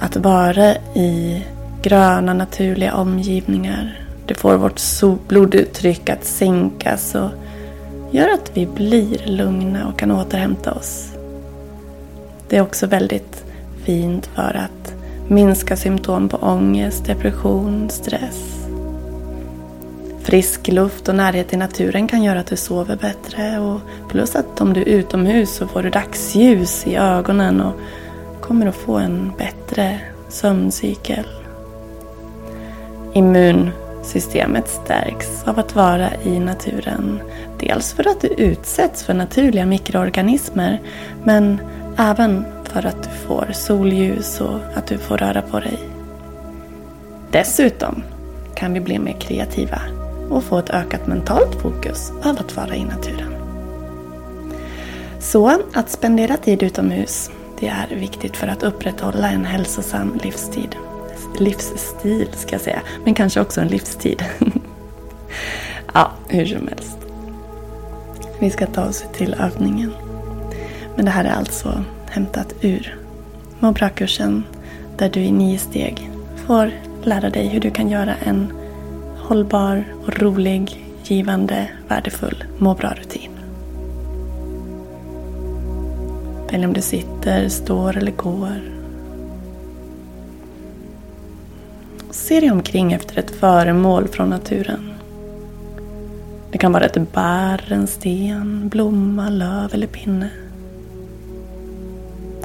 att 0.00 0.16
vara 0.16 0.74
i 0.94 1.44
gröna 1.82 2.34
naturliga 2.34 2.94
omgivningar. 2.94 4.00
Det 4.26 4.34
får 4.34 4.56
vårt 4.56 4.80
blodtryck 5.28 6.08
att 6.08 6.24
sänkas 6.24 7.14
och 7.14 7.30
gör 8.10 8.28
att 8.34 8.50
vi 8.54 8.66
blir 8.66 9.26
lugna 9.26 9.88
och 9.88 9.98
kan 9.98 10.10
återhämta 10.10 10.72
oss. 10.72 11.12
Det 12.48 12.56
är 12.56 12.62
också 12.62 12.86
väldigt 12.86 13.44
fint 13.84 14.26
för 14.26 14.56
att 14.56 14.94
minska 15.28 15.76
symptom 15.76 16.28
på 16.28 16.36
ångest, 16.36 17.04
depression, 17.04 17.90
stress. 17.90 18.63
Frisk 20.24 20.68
luft 20.68 21.08
och 21.08 21.14
närhet 21.14 21.48
till 21.48 21.58
naturen 21.58 22.08
kan 22.08 22.22
göra 22.22 22.40
att 22.40 22.46
du 22.46 22.56
sover 22.56 22.96
bättre. 22.96 23.58
Och 23.58 23.80
plus 24.08 24.36
att 24.36 24.60
om 24.60 24.72
du 24.72 24.80
är 24.80 24.88
utomhus 24.88 25.54
så 25.54 25.66
får 25.66 25.82
du 25.82 25.90
dagsljus 25.90 26.86
i 26.86 26.96
ögonen 26.96 27.60
och 27.60 27.80
kommer 28.40 28.66
att 28.66 28.74
få 28.74 28.96
en 28.96 29.32
bättre 29.38 30.00
sömncykel. 30.28 31.24
Immunsystemet 33.12 34.68
stärks 34.68 35.44
av 35.44 35.58
att 35.58 35.74
vara 35.74 36.08
i 36.22 36.38
naturen. 36.38 37.20
Dels 37.58 37.92
för 37.92 38.08
att 38.08 38.20
du 38.20 38.28
utsätts 38.28 39.04
för 39.04 39.14
naturliga 39.14 39.66
mikroorganismer 39.66 40.80
men 41.24 41.58
även 41.96 42.44
för 42.64 42.86
att 42.86 43.02
du 43.02 43.10
får 43.26 43.48
solljus 43.52 44.40
och 44.40 44.58
att 44.74 44.86
du 44.86 44.98
får 44.98 45.16
röra 45.16 45.42
på 45.42 45.60
dig. 45.60 45.78
Dessutom 47.30 48.02
kan 48.54 48.72
vi 48.72 48.80
bli 48.80 48.98
mer 48.98 49.16
kreativa 49.20 49.78
och 50.30 50.44
få 50.44 50.58
ett 50.58 50.70
ökat 50.70 51.06
mentalt 51.06 51.54
fokus 51.54 52.12
av 52.22 52.36
att 52.38 52.56
vara 52.56 52.76
i 52.76 52.84
naturen. 52.84 53.34
Så 55.20 55.60
att 55.72 55.90
spendera 55.90 56.36
tid 56.36 56.62
utomhus, 56.62 57.30
det 57.60 57.68
är 57.68 57.96
viktigt 57.96 58.36
för 58.36 58.48
att 58.48 58.62
upprätthålla 58.62 59.30
en 59.30 59.44
hälsosam 59.44 60.20
livstid. 60.22 60.76
Livsstil 61.38 62.28
ska 62.34 62.54
jag 62.54 62.60
säga, 62.60 62.80
men 63.04 63.14
kanske 63.14 63.40
också 63.40 63.60
en 63.60 63.68
livstid. 63.68 64.24
ja, 65.94 66.12
hur 66.28 66.46
som 66.46 66.68
helst. 66.68 66.98
Vi 68.38 68.50
ska 68.50 68.66
ta 68.66 68.84
oss 68.84 69.04
till 69.12 69.34
övningen. 69.34 69.92
Men 70.96 71.04
det 71.04 71.10
här 71.10 71.24
är 71.24 71.34
alltså 71.34 71.84
hämtat 72.06 72.54
ur 72.60 72.98
Må 73.58 73.72
bra-kursen 73.72 74.44
där 74.96 75.08
du 75.08 75.20
i 75.20 75.32
nio 75.32 75.58
steg 75.58 76.10
får 76.46 76.70
lära 77.02 77.30
dig 77.30 77.48
hur 77.48 77.60
du 77.60 77.70
kan 77.70 77.88
göra 77.88 78.14
en 78.24 78.52
hållbar 79.24 79.84
och 80.06 80.18
rolig, 80.18 80.84
givande, 81.04 81.68
värdefull 81.88 82.44
må 82.58 82.74
bra-rutin. 82.74 83.30
Välj 86.50 86.66
om 86.66 86.72
du 86.72 86.82
sitter, 86.82 87.48
står 87.48 87.96
eller 87.96 88.12
går. 88.12 88.60
Se 92.10 92.40
dig 92.40 92.50
omkring 92.50 92.92
efter 92.92 93.18
ett 93.18 93.30
föremål 93.30 94.08
från 94.08 94.30
naturen. 94.30 94.92
Det 96.50 96.58
kan 96.58 96.72
vara 96.72 96.84
ett 96.84 97.12
bär, 97.12 97.72
en 97.72 97.86
sten, 97.86 98.68
blomma, 98.68 99.28
löv 99.28 99.74
eller 99.74 99.86
pinne. 99.86 100.30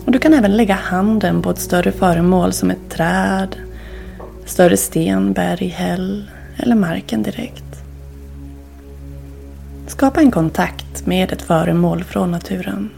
Och 0.06 0.12
du 0.12 0.20
kan 0.20 0.34
även 0.34 0.58
lägga 0.58 0.76
handen 0.76 1.42
på 1.42 1.50
ett 1.50 1.60
större 1.60 1.92
föremål 1.92 2.54
som 2.54 2.72
ett 2.72 2.90
träd, 2.90 3.56
större 4.46 4.78
sten, 4.78 5.34
berg, 5.34 5.68
häll 5.68 6.26
eller 6.60 6.76
marken 6.76 7.24
direkt. 7.24 7.84
Skapa 9.88 10.22
en 10.22 10.32
kontakt 10.32 11.06
med 11.06 11.32
ett 11.32 11.42
föremål 11.42 12.04
från 12.04 12.32
naturen. 12.32 12.90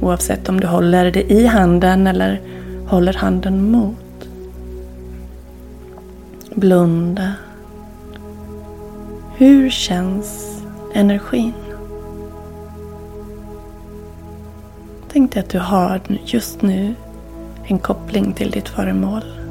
Oavsett 0.00 0.48
om 0.48 0.60
du 0.60 0.66
håller 0.66 1.10
det 1.10 1.32
i 1.32 1.46
handen 1.46 2.06
eller 2.06 2.40
håller 2.86 3.12
handen 3.12 3.70
mot. 3.70 4.28
Blunda. 6.54 7.32
Hur 9.36 9.70
känns 9.70 10.62
energin? 10.94 11.52
Tänk 15.12 15.32
dig 15.32 15.42
att 15.42 15.50
du 15.50 15.58
har 15.58 16.00
just 16.24 16.62
nu 16.62 16.94
en 17.64 17.78
koppling 17.78 18.32
till 18.32 18.50
ditt 18.50 18.68
föremål. 18.68 19.41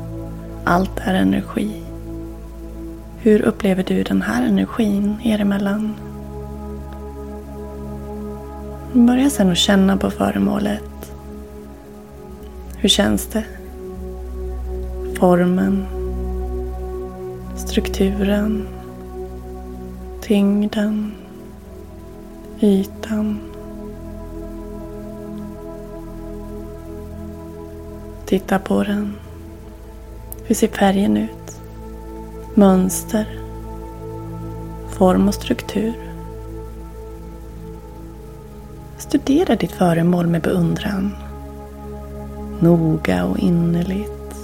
Allt 0.63 0.99
är 0.99 1.13
energi. 1.13 1.83
Hur 3.17 3.41
upplever 3.41 3.83
du 3.83 4.03
den 4.03 4.21
här 4.21 4.47
energin 4.47 5.15
er 5.23 5.39
emellan? 5.39 5.95
Börja 8.93 9.29
sedan 9.29 9.51
att 9.51 9.57
känna 9.57 9.97
på 9.97 10.11
föremålet. 10.11 11.13
Hur 12.77 12.89
känns 12.89 13.27
det? 13.27 13.45
Formen, 15.19 15.85
strukturen, 17.55 18.67
tyngden, 20.21 21.11
ytan. 22.61 23.39
Titta 28.25 28.59
på 28.59 28.83
den. 28.83 29.15
Hur 30.51 30.55
ser 30.55 30.67
färgen 30.67 31.17
ut? 31.17 31.61
Mönster? 32.53 33.39
Form 34.89 35.27
och 35.27 35.33
struktur? 35.33 35.93
Studera 38.97 39.55
ditt 39.55 39.71
föremål 39.71 40.27
med 40.27 40.41
beundran. 40.41 41.15
Noga 42.59 43.25
och 43.25 43.39
innerligt. 43.39 44.35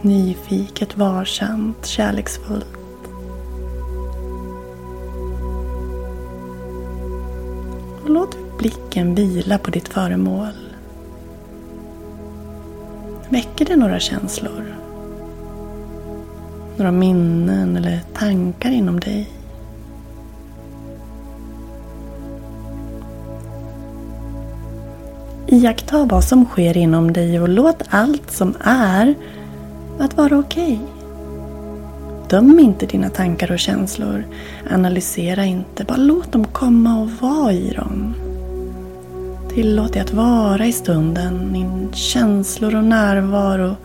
Nyfiket, 0.00 0.96
varsamt, 0.96 1.86
kärleksfullt. 1.86 2.78
Och 8.02 8.10
låt 8.10 8.58
blicken 8.58 9.14
vila 9.14 9.58
på 9.58 9.70
ditt 9.70 9.88
föremål. 9.88 10.74
Väcker 13.28 13.64
det 13.64 13.76
några 13.76 14.00
känslor? 14.00 14.85
Några 16.76 16.92
minnen 16.92 17.76
eller 17.76 18.00
tankar 18.14 18.70
inom 18.70 19.00
dig? 19.00 19.30
Iaktta 25.46 26.04
vad 26.04 26.24
som 26.24 26.44
sker 26.44 26.76
inom 26.76 27.12
dig 27.12 27.40
och 27.40 27.48
låt 27.48 27.82
allt 27.88 28.30
som 28.30 28.54
är 28.64 29.14
att 29.98 30.16
vara 30.16 30.38
okej. 30.38 30.80
Okay. 30.82 30.96
Döm 32.28 32.60
inte 32.60 32.86
dina 32.86 33.10
tankar 33.10 33.52
och 33.52 33.58
känslor. 33.58 34.24
Analysera 34.70 35.44
inte. 35.44 35.84
Bara 35.84 35.96
låt 35.96 36.32
dem 36.32 36.44
komma 36.44 37.00
och 37.00 37.10
vara 37.10 37.52
i 37.52 37.70
dem. 37.70 38.14
Tillåt 39.54 39.92
dig 39.92 40.02
att 40.02 40.12
vara 40.12 40.66
i 40.66 40.72
stunden, 40.72 41.52
din 41.52 41.92
känslor 41.92 42.74
och 42.74 42.84
närvaro 42.84 43.76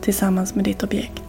tillsammans 0.00 0.54
med 0.54 0.64
ditt 0.64 0.82
objekt. 0.82 1.19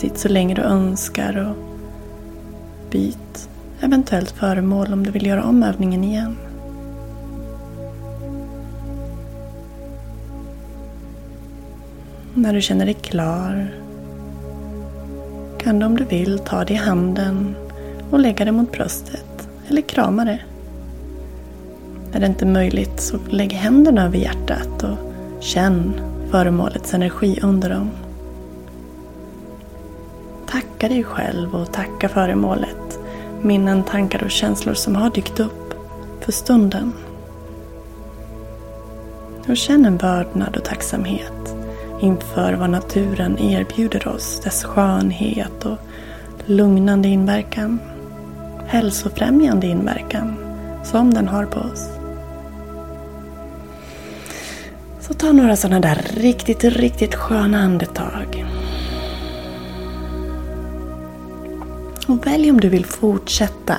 Sitt 0.00 0.18
så 0.18 0.28
länge 0.28 0.54
du 0.54 0.62
önskar 0.62 1.46
och 1.48 1.56
byt 2.90 3.48
eventuellt 3.80 4.30
föremål 4.30 4.92
om 4.92 5.04
du 5.04 5.10
vill 5.10 5.26
göra 5.26 5.44
om 5.44 5.62
övningen 5.62 6.04
igen. 6.04 6.36
När 12.34 12.52
du 12.52 12.60
känner 12.60 12.84
dig 12.84 12.94
klar 12.94 13.68
kan 15.58 15.78
du 15.78 15.86
om 15.86 15.96
du 15.96 16.04
vill 16.04 16.38
ta 16.38 16.64
dig 16.64 16.76
i 16.76 16.78
handen 16.78 17.54
och 18.10 18.20
lägga 18.20 18.44
det 18.44 18.52
mot 18.52 18.72
bröstet 18.72 19.48
eller 19.68 19.82
krama 19.82 20.24
det. 20.24 20.40
Är 22.12 22.20
det 22.20 22.26
inte 22.26 22.46
möjligt 22.46 23.00
så 23.00 23.18
lägg 23.30 23.52
händerna 23.52 24.04
över 24.04 24.18
hjärtat 24.18 24.82
och 24.82 24.98
känn 25.42 26.00
föremålets 26.30 26.94
energi 26.94 27.40
under 27.42 27.70
dem. 27.70 27.90
Tacka 30.50 30.88
dig 30.88 31.04
själv 31.04 31.54
och 31.54 31.72
tacka 31.72 32.08
föremålet 32.08 32.80
minnen, 33.42 33.82
tankar 33.82 34.24
och 34.24 34.30
känslor 34.30 34.74
som 34.74 34.96
har 34.96 35.10
dykt 35.10 35.40
upp 35.40 35.74
för 36.20 36.32
stunden. 36.32 36.92
Och 39.48 39.56
känn 39.56 39.84
en 39.84 39.96
vördnad 39.96 40.56
och 40.56 40.64
tacksamhet 40.64 41.54
inför 42.00 42.52
vad 42.52 42.70
naturen 42.70 43.38
erbjuder 43.38 44.08
oss, 44.08 44.40
dess 44.44 44.64
skönhet 44.64 45.64
och 45.64 45.78
lugnande 46.46 47.08
inverkan, 47.08 47.80
hälsofrämjande 48.66 49.66
inverkan 49.66 50.34
som 50.84 51.14
den 51.14 51.28
har 51.28 51.44
på 51.44 51.60
oss. 51.60 51.88
Så 55.00 55.14
ta 55.14 55.32
några 55.32 55.56
sådana 55.56 55.80
där 55.80 56.06
riktigt, 56.14 56.64
riktigt 56.64 57.14
sköna 57.14 57.58
andetag. 57.58 58.46
Så 62.10 62.16
välj 62.16 62.50
om 62.50 62.60
du 62.60 62.68
vill 62.68 62.86
fortsätta 62.86 63.76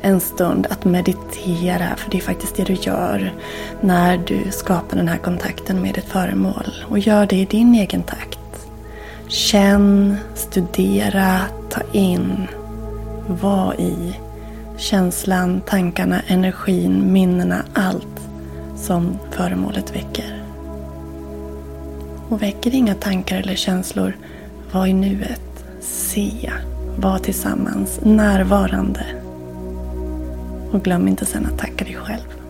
en 0.00 0.20
stund 0.20 0.66
att 0.70 0.84
meditera, 0.84 1.96
för 1.96 2.10
det 2.10 2.16
är 2.16 2.20
faktiskt 2.20 2.56
det 2.56 2.64
du 2.64 2.72
gör 2.72 3.34
när 3.80 4.18
du 4.18 4.50
skapar 4.50 4.96
den 4.96 5.08
här 5.08 5.16
kontakten 5.18 5.82
med 5.82 5.98
ett 5.98 6.04
föremål. 6.04 6.74
Och 6.88 6.98
gör 6.98 7.26
det 7.26 7.36
i 7.36 7.44
din 7.44 7.74
egen 7.74 8.02
takt. 8.02 8.68
Känn, 9.28 10.16
studera, 10.34 11.40
ta 11.70 11.80
in, 11.92 12.46
var 13.26 13.80
i 13.80 14.16
känslan, 14.76 15.60
tankarna, 15.60 16.20
energin, 16.26 17.12
minnena, 17.12 17.62
allt 17.74 18.20
som 18.76 19.18
föremålet 19.30 19.96
väcker. 19.96 20.42
Och 22.28 22.42
väcker 22.42 22.74
inga 22.74 22.94
tankar 22.94 23.36
eller 23.36 23.54
känslor, 23.54 24.16
var 24.72 24.86
i 24.86 24.92
nuet. 24.92 25.64
Se 25.80 26.50
var 26.96 27.18
tillsammans, 27.18 28.00
närvarande. 28.02 29.06
Och 30.72 30.84
glöm 30.84 31.08
inte 31.08 31.26
sen 31.26 31.46
att 31.46 31.58
tacka 31.58 31.84
dig 31.84 31.94
själv. 31.94 32.42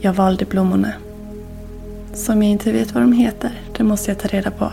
Jag 0.00 0.12
valde 0.12 0.44
blommorna. 0.44 0.92
Som 2.14 2.42
jag 2.42 2.52
inte 2.52 2.72
vet 2.72 2.94
vad 2.94 3.02
de 3.02 3.12
heter. 3.12 3.50
Det 3.76 3.84
måste 3.84 4.10
jag 4.10 4.18
ta 4.18 4.28
reda 4.28 4.50
på. 4.50 4.72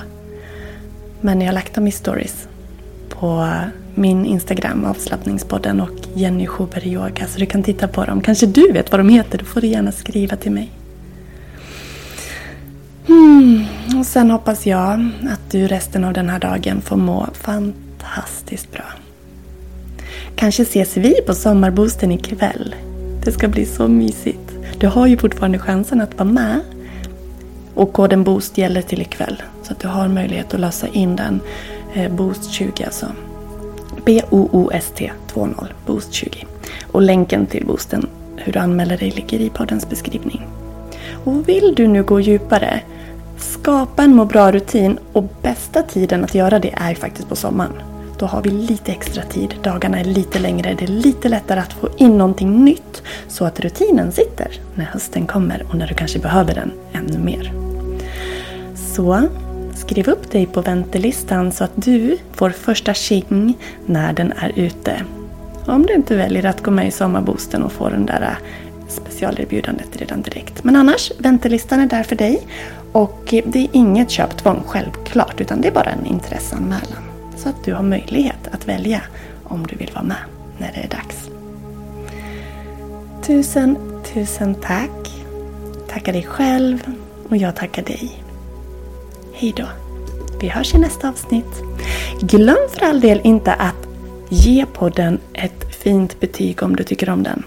Men 1.21 1.41
jag 1.41 1.47
har 1.47 1.53
lagt 1.53 1.75
dem 1.75 1.87
i 1.87 1.91
stories. 1.91 2.47
På 3.09 3.49
min 3.95 4.25
Instagram, 4.25 4.85
avslappningspodden 4.85 5.81
och 5.81 5.99
Jenny 6.13 6.47
Schuberg 6.47 6.93
Yoga. 6.93 7.27
Så 7.27 7.39
du 7.39 7.45
kan 7.45 7.63
titta 7.63 7.87
på 7.87 8.05
dem. 8.05 8.21
Kanske 8.21 8.45
du 8.45 8.71
vet 8.71 8.91
vad 8.91 8.99
de 8.99 9.09
heter. 9.09 9.37
Då 9.37 9.45
får 9.45 9.61
du 9.61 9.67
gärna 9.67 9.91
skriva 9.91 10.35
till 10.35 10.51
mig. 10.51 10.71
Mm. 13.07 13.65
Och 13.99 14.05
sen 14.05 14.31
hoppas 14.31 14.65
jag 14.65 15.09
att 15.29 15.51
du 15.51 15.67
resten 15.67 16.03
av 16.03 16.13
den 16.13 16.29
här 16.29 16.39
dagen 16.39 16.81
får 16.81 16.97
må 16.97 17.27
fantastiskt 17.33 18.71
bra. 18.71 18.85
Kanske 20.35 20.63
ses 20.63 20.97
vi 20.97 21.21
på 21.21 21.33
sommarboosten 21.33 22.11
ikväll. 22.11 22.75
Det 23.25 23.31
ska 23.31 23.47
bli 23.47 23.65
så 23.65 23.87
mysigt. 23.87 24.51
Du 24.79 24.87
har 24.87 25.07
ju 25.07 25.17
fortfarande 25.17 25.59
chansen 25.59 26.01
att 26.01 26.17
vara 26.17 26.29
med. 26.29 26.59
Och 27.73 27.93
koden 27.93 28.23
BOOST 28.23 28.57
gäller 28.57 28.81
till 28.81 29.01
ikväll. 29.01 29.43
Så 29.63 29.73
att 29.73 29.79
du 29.79 29.87
har 29.87 30.07
möjlighet 30.07 30.53
att 30.53 30.59
lösa 30.59 30.87
in 30.87 31.15
den. 31.15 31.39
Eh, 31.93 32.11
BOOST 32.11 32.51
20 32.51 32.83
alltså. 32.83 33.05
B-O-O-S-T 34.05 35.11
20. 35.33 35.49
BOOST 35.85 36.13
20. 36.13 36.45
Och 36.91 37.01
länken 37.01 37.45
till 37.45 37.65
boosten, 37.65 38.07
hur 38.35 38.53
du 38.53 38.59
anmäler 38.59 38.97
dig, 38.97 39.11
ligger 39.11 39.39
i 39.39 39.49
poddens 39.49 39.89
beskrivning. 39.89 40.47
Och 41.23 41.49
vill 41.49 41.73
du 41.75 41.87
nu 41.87 42.03
gå 42.03 42.19
djupare, 42.19 42.81
skapa 43.65 44.03
en 44.03 44.15
må 44.15 44.25
bra-rutin 44.25 44.99
och 45.13 45.23
bästa 45.41 45.81
tiden 45.81 46.23
att 46.23 46.35
göra 46.35 46.59
det 46.59 46.73
är 46.77 46.95
faktiskt 46.95 47.29
på 47.29 47.35
sommaren. 47.35 47.73
Då 48.19 48.25
har 48.25 48.41
vi 48.41 48.49
lite 48.49 48.91
extra 48.91 49.23
tid, 49.23 49.55
dagarna 49.63 49.99
är 49.99 50.03
lite 50.03 50.39
längre, 50.39 50.73
det 50.73 50.85
är 50.85 50.87
lite 50.87 51.29
lättare 51.29 51.59
att 51.59 51.73
få 51.73 51.89
in 51.97 52.17
någonting 52.17 52.65
nytt 52.65 53.03
så 53.27 53.45
att 53.45 53.59
rutinen 53.59 54.11
sitter 54.11 54.51
när 54.75 54.85
hösten 54.85 55.27
kommer 55.27 55.65
och 55.69 55.75
när 55.75 55.87
du 55.87 55.93
kanske 55.93 56.19
behöver 56.19 56.55
den 56.55 56.71
ännu 56.93 57.19
mer. 57.19 57.53
Så 58.75 59.21
skriv 59.75 60.09
upp 60.09 60.31
dig 60.31 60.45
på 60.45 60.61
väntelistan 60.61 61.51
så 61.51 61.63
att 61.63 61.73
du 61.75 62.17
får 62.33 62.49
första 62.49 62.93
tjing 62.93 63.57
när 63.85 64.13
den 64.13 64.33
är 64.37 64.51
ute. 64.55 65.01
Om 65.67 65.85
du 65.85 65.93
inte 65.93 66.15
väljer 66.15 66.45
att 66.45 66.63
gå 66.63 66.71
med 66.71 66.87
i 66.87 66.91
sommarboosten 66.91 67.63
och 67.63 67.71
få 67.71 67.89
den 67.89 68.05
där 68.05 68.21
äh, 68.21 68.37
specialerbjudandet 68.87 69.97
redan 69.97 70.21
direkt. 70.21 70.63
Men 70.63 70.75
annars, 70.75 71.11
väntelistan 71.17 71.79
är 71.79 71.87
där 71.87 72.03
för 72.03 72.15
dig. 72.15 72.47
Och 72.95 73.21
det 73.45 73.59
är 73.59 73.67
inget 73.71 74.09
köptvång 74.09 74.63
självklart, 74.67 75.41
utan 75.41 75.61
det 75.61 75.67
är 75.67 75.71
bara 75.71 75.89
en 75.89 76.05
intresseanmälan. 76.05 77.03
Så 77.37 77.49
att 77.49 77.63
du 77.63 77.73
har 77.73 77.83
möjlighet 77.83 78.47
att 78.51 78.67
välja 78.67 79.01
om 79.43 79.67
du 79.67 79.75
vill 79.75 79.91
vara 79.93 80.03
med 80.03 80.17
när 80.57 80.71
det 80.71 80.79
är 80.79 80.87
dags. 80.87 81.29
Tusen, 83.23 83.77
tusen 84.13 84.55
tack. 84.55 85.23
Tacka 85.89 86.11
dig 86.11 86.23
själv 86.23 86.79
och 87.29 87.37
jag 87.37 87.55
tackar 87.55 87.83
dig. 87.83 88.23
Hej 89.33 89.53
då. 89.57 89.65
Vi 90.41 90.47
hörs 90.47 90.75
i 90.75 90.77
nästa 90.77 91.09
avsnitt. 91.09 91.61
Glöm 92.21 92.67
för 92.69 92.85
all 92.85 93.01
del 93.01 93.21
inte 93.23 93.53
att 93.53 93.87
ge 94.29 94.65
podden 94.65 95.19
ett 95.33 95.75
fint 95.75 96.19
betyg 96.19 96.63
om 96.63 96.75
du 96.75 96.83
tycker 96.83 97.09
om 97.09 97.23
den. 97.23 97.43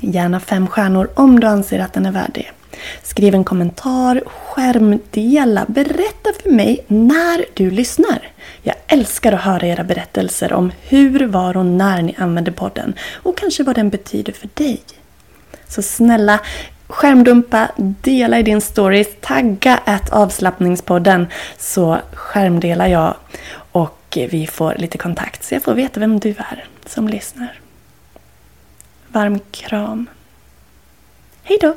Gärna 0.00 0.40
fem 0.40 0.66
stjärnor 0.66 1.10
om 1.14 1.40
du 1.40 1.46
anser 1.46 1.78
att 1.78 1.92
den 1.92 2.06
är 2.06 2.12
värd 2.12 2.30
det. 2.34 2.57
Skriv 3.02 3.34
en 3.34 3.44
kommentar, 3.44 4.22
skärmdela, 4.26 5.64
berätta 5.68 6.30
för 6.42 6.50
mig 6.50 6.84
när 6.86 7.44
du 7.54 7.70
lyssnar. 7.70 8.28
Jag 8.62 8.74
älskar 8.86 9.32
att 9.32 9.40
höra 9.40 9.66
era 9.66 9.84
berättelser 9.84 10.52
om 10.52 10.72
hur, 10.82 11.26
var 11.26 11.56
och 11.56 11.66
när 11.66 12.02
ni 12.02 12.14
använder 12.18 12.52
podden 12.52 12.94
och 13.22 13.36
kanske 13.38 13.62
vad 13.62 13.74
den 13.74 13.90
betyder 13.90 14.32
för 14.32 14.48
dig. 14.54 14.80
Så 15.68 15.82
snälla, 15.82 16.40
skärmdumpa, 16.86 17.68
dela 17.76 18.38
i 18.38 18.42
din 18.42 18.60
stories, 18.60 19.08
tagga 19.20 19.80
att 19.84 20.10
avslappningspodden 20.10 21.26
så 21.58 21.98
skärmdelar 22.12 22.86
jag 22.86 23.14
och 23.72 24.18
vi 24.30 24.46
får 24.46 24.74
lite 24.78 24.98
kontakt 24.98 25.44
så 25.44 25.54
jag 25.54 25.62
får 25.62 25.74
veta 25.74 26.00
vem 26.00 26.20
du 26.20 26.30
är 26.30 26.64
som 26.86 27.08
lyssnar. 27.08 27.60
Varm 29.08 29.40
kram. 29.50 30.06
Hej 31.42 31.58
då! 31.60 31.76